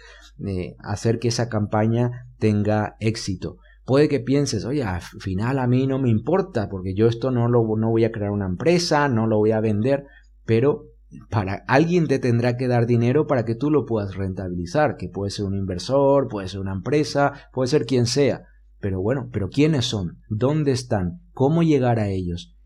eh, 0.44 0.74
hacer 0.80 1.20
que 1.20 1.28
esa 1.28 1.48
campaña 1.48 2.26
tenga 2.38 2.96
éxito. 2.98 3.58
Puede 3.84 4.08
que 4.08 4.20
pienses, 4.20 4.64
oye, 4.64 4.82
al 4.82 5.00
final 5.00 5.60
a 5.60 5.68
mí 5.68 5.86
no 5.86 6.00
me 6.00 6.10
importa, 6.10 6.68
porque 6.68 6.94
yo 6.94 7.06
esto 7.06 7.30
no 7.30 7.48
lo 7.48 7.64
no 7.76 7.90
voy 7.90 8.04
a 8.04 8.12
crear 8.12 8.30
una 8.32 8.46
empresa, 8.46 9.08
no 9.08 9.26
lo 9.26 9.38
voy 9.38 9.50
a 9.52 9.60
vender, 9.60 10.04
pero 10.44 10.91
para 11.30 11.64
alguien 11.66 12.06
te 12.06 12.18
tendrá 12.18 12.56
que 12.56 12.68
dar 12.68 12.86
dinero 12.86 13.26
para 13.26 13.44
que 13.44 13.54
tú 13.54 13.70
lo 13.70 13.86
puedas 13.86 14.14
rentabilizar, 14.14 14.96
que 14.96 15.08
puede 15.08 15.30
ser 15.30 15.46
un 15.46 15.56
inversor, 15.56 16.28
puede 16.28 16.48
ser 16.48 16.60
una 16.60 16.72
empresa, 16.72 17.32
puede 17.52 17.68
ser 17.68 17.86
quien 17.86 18.06
sea. 18.06 18.44
Pero 18.80 19.00
bueno, 19.00 19.28
pero 19.32 19.48
¿quiénes 19.48 19.86
son? 19.86 20.18
¿Dónde 20.28 20.72
están? 20.72 21.20
¿Cómo 21.32 21.62
llegar 21.62 21.98
a 21.98 22.08
ellos? 22.08 22.56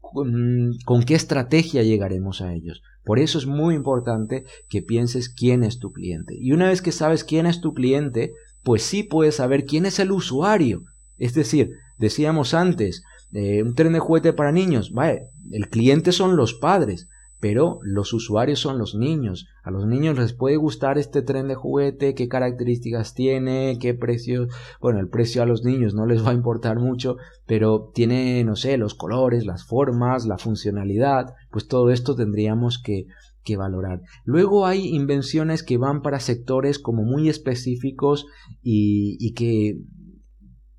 ¿Con, 0.00 1.02
qué 1.06 1.14
estrategia 1.14 1.82
llegaremos 1.82 2.40
a 2.40 2.54
ellos? 2.54 2.82
Por 3.04 3.18
eso 3.18 3.38
es 3.38 3.46
muy 3.46 3.74
importante 3.74 4.44
que 4.68 4.82
pienses 4.82 5.28
quién 5.28 5.64
es 5.64 5.78
tu 5.78 5.92
cliente. 5.92 6.34
Y 6.38 6.52
una 6.52 6.68
vez 6.68 6.80
que 6.80 6.92
sabes 6.92 7.24
quién 7.24 7.46
es 7.46 7.60
tu 7.60 7.74
cliente, 7.74 8.32
pues 8.62 8.82
sí 8.82 9.02
puedes 9.02 9.36
saber 9.36 9.64
quién 9.64 9.84
es 9.86 9.98
el 9.98 10.12
usuario. 10.12 10.84
Es 11.16 11.34
decir, 11.34 11.72
decíamos 11.98 12.54
antes, 12.54 13.02
eh, 13.32 13.62
un 13.62 13.74
tren 13.74 13.92
de 13.92 13.98
juguete 13.98 14.32
para 14.32 14.52
niños, 14.52 14.92
vale, 14.92 15.28
el 15.50 15.68
cliente 15.68 16.12
son 16.12 16.36
los 16.36 16.54
padres, 16.54 17.08
pero 17.40 17.78
los 17.82 18.12
usuarios 18.12 18.58
son 18.58 18.78
los 18.78 18.94
niños. 18.94 19.46
A 19.62 19.70
los 19.70 19.86
niños 19.86 20.18
les 20.18 20.32
puede 20.32 20.56
gustar 20.56 20.98
este 20.98 21.22
tren 21.22 21.46
de 21.48 21.54
juguete, 21.54 22.14
qué 22.14 22.28
características 22.28 23.14
tiene, 23.14 23.78
qué 23.80 23.94
precio. 23.94 24.48
Bueno, 24.80 24.98
el 24.98 25.08
precio 25.08 25.42
a 25.42 25.46
los 25.46 25.62
niños 25.62 25.94
no 25.94 26.06
les 26.06 26.24
va 26.24 26.30
a 26.30 26.34
importar 26.34 26.78
mucho, 26.78 27.16
pero 27.46 27.90
tiene, 27.94 28.42
no 28.44 28.56
sé, 28.56 28.76
los 28.76 28.94
colores, 28.94 29.46
las 29.46 29.64
formas, 29.64 30.26
la 30.26 30.38
funcionalidad, 30.38 31.26
pues 31.50 31.68
todo 31.68 31.90
esto 31.90 32.16
tendríamos 32.16 32.82
que, 32.82 33.06
que 33.44 33.56
valorar. 33.56 34.00
Luego 34.24 34.66
hay 34.66 34.88
invenciones 34.88 35.62
que 35.62 35.78
van 35.78 36.02
para 36.02 36.20
sectores 36.20 36.80
como 36.80 37.04
muy 37.04 37.28
específicos 37.28 38.26
y, 38.62 39.16
y 39.20 39.34
que 39.34 39.78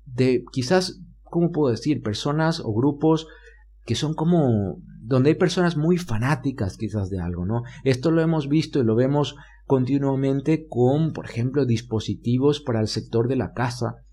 de 0.04 0.44
quizás, 0.52 1.00
¿cómo 1.22 1.52
puedo 1.52 1.70
decir? 1.70 2.02
Personas 2.02 2.60
o 2.60 2.74
grupos 2.74 3.28
que 3.86 3.94
son 3.94 4.12
como 4.14 4.82
donde 5.10 5.30
hay 5.30 5.34
personas 5.34 5.76
muy 5.76 5.98
fanáticas 5.98 6.76
quizás 6.76 7.10
de 7.10 7.18
algo, 7.20 7.44
¿no? 7.44 7.64
Esto 7.82 8.12
lo 8.12 8.22
hemos 8.22 8.48
visto 8.48 8.78
y 8.78 8.84
lo 8.84 8.94
vemos 8.94 9.34
continuamente 9.66 10.68
con, 10.68 11.12
por 11.12 11.24
ejemplo, 11.24 11.66
dispositivos 11.66 12.60
para 12.60 12.80
el 12.80 12.86
sector 12.86 13.26
de 13.26 13.34
la 13.34 13.52
casa, 13.52 14.04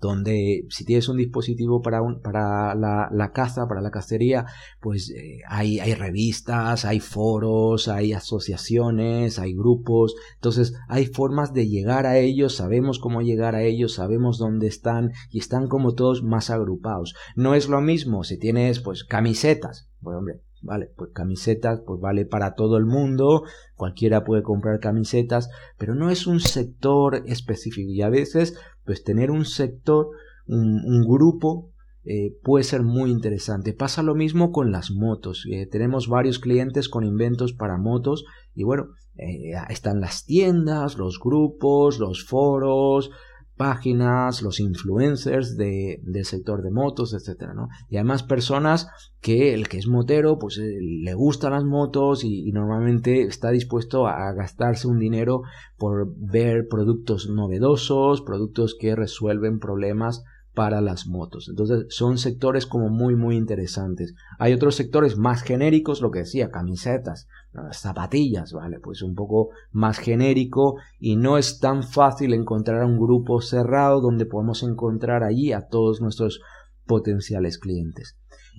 donde 0.00 0.66
si 0.68 0.84
tienes 0.84 1.08
un 1.08 1.16
dispositivo 1.16 1.80
para, 1.82 2.00
para 2.22 2.74
la, 2.74 3.32
caza, 3.32 3.66
para 3.66 3.80
la 3.80 3.90
cacería, 3.90 4.46
pues 4.80 5.10
eh, 5.10 5.40
hay, 5.48 5.80
hay 5.80 5.94
revistas, 5.94 6.84
hay 6.84 7.00
foros, 7.00 7.88
hay 7.88 8.12
asociaciones, 8.12 9.38
hay 9.38 9.54
grupos, 9.54 10.14
entonces 10.34 10.74
hay 10.88 11.06
formas 11.06 11.52
de 11.52 11.68
llegar 11.68 12.06
a 12.06 12.18
ellos, 12.18 12.56
sabemos 12.56 12.98
cómo 12.98 13.22
llegar 13.22 13.54
a 13.54 13.62
ellos, 13.62 13.94
sabemos 13.94 14.38
dónde 14.38 14.66
están 14.66 15.12
y 15.30 15.38
están 15.38 15.68
como 15.68 15.94
todos 15.94 16.22
más 16.22 16.50
agrupados. 16.50 17.14
No 17.34 17.54
es 17.54 17.68
lo 17.68 17.80
mismo 17.80 18.24
si 18.24 18.38
tienes 18.38 18.80
pues 18.80 19.04
camisetas, 19.04 19.88
pues 20.00 20.16
hombre, 20.16 20.40
vale, 20.62 20.90
pues 20.96 21.10
camisetas, 21.12 21.80
pues 21.86 22.00
vale 22.00 22.26
para 22.26 22.54
todo 22.54 22.76
el 22.76 22.84
mundo, 22.84 23.44
cualquiera 23.74 24.24
puede 24.24 24.42
comprar 24.42 24.80
camisetas, 24.80 25.48
pero 25.78 25.94
no 25.94 26.10
es 26.10 26.26
un 26.26 26.40
sector 26.40 27.22
específico. 27.26 27.90
Y 27.90 28.02
a 28.02 28.10
veces 28.10 28.58
pues 28.86 29.04
tener 29.04 29.30
un 29.30 29.44
sector, 29.44 30.08
un, 30.46 31.04
grupo 31.04 31.72
eh, 32.04 32.36
puede 32.42 32.64
ser 32.64 32.82
muy 32.82 33.10
interesante. 33.10 33.72
Pasa 33.74 34.02
lo 34.02 34.14
mismo 34.14 34.52
con 34.52 34.70
las 34.70 34.90
motos. 34.92 35.44
Eh, 35.50 35.66
tenemos 35.66 36.08
varios 36.08 36.38
clientes 36.38 36.88
con 36.88 37.04
inventos 37.04 37.52
para 37.52 37.76
motos 37.76 38.24
y 38.54 38.62
bueno, 38.62 38.86
eh, 39.16 39.52
están 39.68 40.00
las 40.00 40.24
tiendas, 40.24 40.96
los 40.96 41.18
grupos, 41.18 41.98
los 41.98 42.24
foros, 42.24 43.10
páginas, 43.56 44.42
los 44.42 44.60
influencers 44.60 45.56
de, 45.56 46.00
del 46.04 46.24
sector 46.24 46.62
de 46.62 46.70
motos, 46.70 47.14
etcétera, 47.14 47.54
¿no? 47.54 47.68
Y 47.88 47.96
además 47.96 48.22
personas 48.22 48.88
que 49.20 49.54
el 49.54 49.68
que 49.68 49.78
es 49.78 49.86
motero, 49.86 50.38
pues 50.38 50.58
eh, 50.58 50.78
le 50.80 51.14
gustan 51.14 51.52
las 51.52 51.64
motos 51.64 52.22
y, 52.22 52.52
normalmente 52.52 53.22
está 53.22 53.50
dispuesto 53.50 54.06
a, 54.06 54.32
gastarse 54.32 54.88
un 54.88 54.98
dinero 54.98 55.42
por 55.78 56.12
ver 56.16 56.68
productos 56.68 57.28
novedosos, 57.28 58.22
productos 58.22 58.76
que 58.78 58.94
resuelven 58.94 59.58
problemas 59.58 60.22
para 60.56 60.80
las 60.80 61.06
motos. 61.06 61.48
Entonces 61.50 61.84
son 61.90 62.16
sectores 62.16 62.64
como 62.64 62.88
muy 62.88 63.14
muy 63.14 63.36
interesantes. 63.36 64.14
Hay 64.38 64.54
otros 64.54 64.74
sectores 64.74 65.18
más 65.18 65.42
genéricos, 65.42 66.00
lo 66.00 66.10
que 66.10 66.20
decía, 66.20 66.50
camisetas, 66.50 67.28
zapatillas, 67.72 68.54
¿vale? 68.54 68.80
Pues 68.80 69.02
un 69.02 69.14
poco 69.14 69.50
más 69.70 69.98
genérico 69.98 70.76
y 70.98 71.16
no 71.16 71.36
es 71.36 71.60
tan 71.60 71.82
fácil 71.82 72.32
encontrar 72.32 72.86
un 72.86 72.98
grupo 72.98 73.42
cerrado 73.42 74.00
donde 74.00 74.24
podemos 74.24 74.62
encontrar 74.62 75.24
allí 75.24 75.52
a 75.52 75.66
todos 75.68 76.00
nuestros 76.00 76.40
potenciales 76.86 77.58
clientes. 77.58 78.16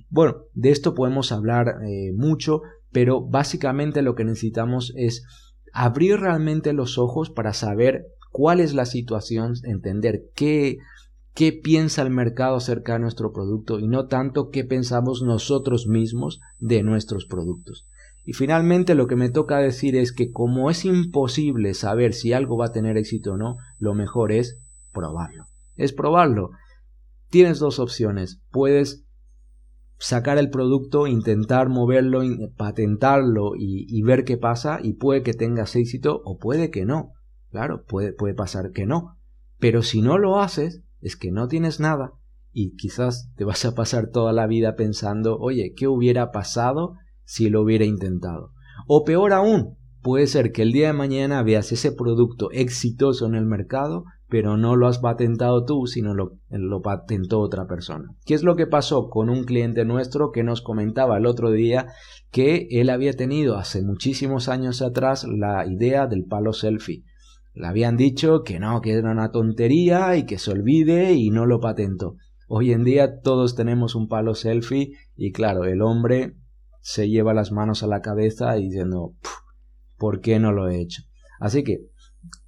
Bueno, 0.07 0.43
de 0.53 0.69
esto 0.69 0.93
podemos 0.93 1.31
hablar 1.31 1.79
eh, 1.83 2.13
mucho, 2.15 2.61
pero 2.91 3.21
básicamente 3.21 4.03
lo 4.03 4.13
que 4.13 4.23
necesitamos 4.23 4.93
es 4.95 5.25
abrir 5.73 6.19
realmente 6.19 6.73
los 6.73 6.99
ojos 6.99 7.31
para 7.31 7.53
saber 7.53 8.05
cuál 8.31 8.59
es 8.59 8.75
la 8.75 8.85
situación, 8.85 9.53
entender 9.63 10.25
qué 10.35 10.77
qué 11.37 11.53
piensa 11.53 12.01
el 12.01 12.09
mercado 12.09 12.55
acerca 12.55 12.93
de 12.93 12.99
nuestro 12.99 13.31
producto 13.31 13.77
y 13.77 13.87
no 13.87 14.07
tanto 14.07 14.49
qué 14.49 14.63
pensamos 14.63 15.21
nosotros 15.21 15.85
mismos 15.85 16.39
de 16.57 16.81
nuestros 16.81 17.27
productos. 17.27 17.85
Y 18.25 18.33
finalmente 18.33 18.95
lo 18.95 19.05
que 19.05 19.15
me 19.15 19.29
toca 19.29 19.59
decir 19.59 19.95
es 19.95 20.11
que 20.11 20.31
como 20.31 20.71
es 20.71 20.83
imposible 20.83 21.75
saber 21.75 22.13
si 22.13 22.33
algo 22.33 22.57
va 22.57 22.65
a 22.65 22.71
tener 22.71 22.97
éxito 22.97 23.33
o 23.33 23.37
no, 23.37 23.57
lo 23.77 23.93
mejor 23.93 24.31
es 24.31 24.57
probarlo. 24.91 25.45
Es 25.75 25.93
probarlo. 25.93 26.49
Tienes 27.29 27.59
dos 27.59 27.77
opciones. 27.77 28.41
Puedes 28.49 29.05
sacar 29.99 30.39
el 30.39 30.49
producto, 30.49 31.05
intentar 31.05 31.69
moverlo, 31.69 32.23
patentarlo 32.57 33.51
y, 33.55 34.01
ver 34.01 34.23
qué 34.23 34.37
pasa 34.37 34.79
y 34.81 34.93
puede 34.93 35.21
que 35.21 35.35
tengas 35.35 35.75
éxito 35.75 36.19
o 36.25 36.39
puede 36.39 36.71
que 36.71 36.83
no. 36.83 37.11
Claro, 37.51 37.83
puede, 37.83 38.11
puede 38.11 38.33
pasar 38.33 38.71
que 38.71 38.87
no. 38.87 39.19
Pero 39.59 39.83
si 39.83 40.01
no 40.01 40.17
lo 40.17 40.39
haces, 40.39 40.81
es 41.01 41.15
que 41.15 41.31
no 41.31 41.47
tienes 41.47 41.79
nada 41.79 42.13
y 42.51 42.75
quizás 42.75 43.31
te 43.35 43.43
vas 43.43 43.65
a 43.65 43.75
pasar 43.75 44.09
toda 44.09 44.33
la 44.33 44.47
vida 44.47 44.75
pensando, 44.75 45.37
oye, 45.37 45.73
¿qué 45.75 45.87
hubiera 45.87 46.31
pasado 46.31 46.95
si 47.23 47.49
lo 47.49 47.61
hubiera 47.61 47.85
intentado? 47.85 48.51
O 48.87 49.03
peor 49.03 49.33
aún, 49.33 49.77
puede 50.01 50.27
ser 50.27 50.51
que 50.51 50.61
el 50.61 50.71
día 50.71 50.87
de 50.87 50.93
mañana 50.93 51.43
veas 51.43 51.71
ese 51.71 51.91
producto 51.91 52.49
exitoso 52.51 53.25
en 53.27 53.35
el 53.35 53.45
mercado, 53.45 54.05
pero 54.29 54.57
no 54.57 54.75
lo 54.75 54.87
has 54.87 54.99
patentado 54.99 55.65
tú, 55.65 55.87
sino 55.87 56.13
lo, 56.13 56.81
patentó 56.81 57.39
otra 57.39 57.67
persona. 57.67 58.15
¿Qué 58.25 58.33
es 58.33 58.43
lo 58.43 58.55
que 58.55 58.67
pasó 58.67 59.09
con 59.09 59.29
un 59.29 59.43
cliente 59.43 59.85
nuestro 59.85 60.31
que 60.31 60.43
nos 60.43 60.61
comentaba 60.61 61.17
el 61.17 61.25
otro 61.25 61.51
día 61.51 61.87
que 62.31 62.67
él 62.71 62.89
había 62.89 63.13
tenido 63.13 63.57
hace 63.57 63.83
muchísimos 63.83 64.49
años 64.49 64.81
atrás 64.81 65.25
la 65.25 65.65
idea 65.65 66.07
del 66.07 66.25
palo 66.25 66.53
selfie? 66.53 67.03
Le 67.57 67.65
habían 67.65 67.97
dicho 67.97 68.43
que 68.43 68.59
no, 68.59 68.81
que 68.81 68.91
era 68.91 69.11
una 69.11 69.31
tontería 69.31 70.15
y 70.15 70.27
que 70.27 70.37
se 70.37 70.51
olvide 70.51 71.13
y 71.13 71.31
no 71.31 71.47
lo 71.47 71.59
patentó. 71.59 72.15
Hoy 72.47 72.71
en 72.71 72.83
día 72.83 73.19
todos 73.21 73.55
tenemos 73.55 73.95
un 73.95 74.07
palo 74.07 74.35
selfie 74.35 74.91
y 75.15 75.31
claro, 75.31 75.65
el 75.65 75.81
hombre 75.81 76.35
se 76.81 77.09
lleva 77.09 77.33
las 77.33 77.51
manos 77.51 77.81
a 77.81 77.87
la 77.87 78.01
cabeza 78.01 78.53
diciendo, 78.53 79.15
¿por 79.97 80.21
qué 80.21 80.37
no 80.39 80.51
lo 80.51 80.69
he 80.69 80.79
hecho? 80.79 81.01
Así 81.39 81.63
que 81.63 81.79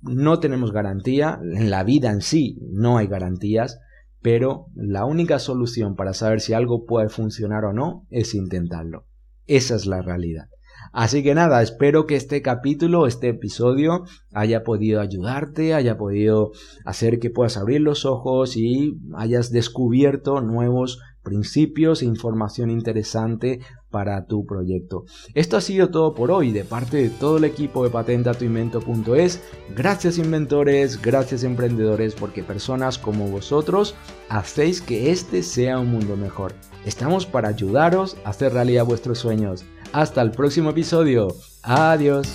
no 0.02 0.40
tenemos 0.40 0.72
garantía, 0.72 1.40
en 1.42 1.72
la 1.72 1.84
vida 1.84 2.12
en 2.12 2.22
sí 2.22 2.60
no 2.72 3.00
hay 3.00 3.08
garantías, 3.08 3.80
pero 4.22 4.68
la 4.76 5.06
única 5.06 5.40
solución 5.40 5.96
para 5.96 6.14
saber 6.14 6.40
si 6.40 6.54
algo 6.54 6.86
puede 6.86 7.10
funcionar 7.10 7.66
o 7.66 7.74
no 7.74 8.06
es 8.12 8.36
intentarlo. 8.36 9.08
Esa 9.48 9.74
es 9.74 9.88
la 9.88 10.04
realidad. 10.04 10.50
Así 10.92 11.24
que 11.24 11.36
nada, 11.36 11.62
espero 11.62 12.08
que 12.08 12.16
este 12.16 12.42
capítulo, 12.42 13.06
este 13.06 13.30
episodio 13.30 14.06
haya 14.34 14.64
podido 14.64 15.02
ayudarte, 15.02 15.74
haya 15.74 15.98
podido 15.98 16.52
hacer 16.86 17.20
que 17.20 17.30
puedas 17.30 17.58
abrir 17.58 17.82
los 17.82 18.06
ojos 18.06 18.58
y 18.58 18.98
hayas 19.16 19.52
descubierto 19.52 20.42
nuevos 20.42 21.00
principios 21.24 22.02
e 22.02 22.06
información 22.06 22.70
interesante 22.70 23.60
para 23.92 24.26
tu 24.26 24.46
proyecto. 24.46 25.06
Esto 25.34 25.58
ha 25.58 25.62
sido 25.62 25.90
todo 25.90 26.14
por 26.14 26.32
hoy 26.32 26.52
de 26.52 26.64
parte 26.64 26.98
de 26.98 27.10
todo 27.10 27.38
el 27.38 27.44
equipo 27.44 27.84
de 27.84 27.90
patentatuinvento.es. 27.90 29.42
Gracias 29.76 30.18
inventores, 30.18 31.02
gracias 31.02 31.44
emprendedores, 31.44 32.16
porque 32.16 32.44
personas 32.44 32.98
como 32.98 33.28
vosotros 33.28 33.96
hacéis 34.30 34.82
que 34.82 35.12
este 35.12 35.44
sea 35.44 35.80
un 35.80 35.92
mundo 35.92 36.16
mejor. 36.16 36.54
Estamos 36.86 37.26
para 37.26 37.50
ayudaros 37.50 38.18
a 38.24 38.30
hacer 38.30 38.54
realidad 38.54 38.86
vuestros 38.86 39.20
sueños. 39.20 39.66
Hasta 39.92 40.22
el 40.22 40.32
próximo 40.32 40.70
episodio. 40.70 41.30
Adiós. 41.64 42.28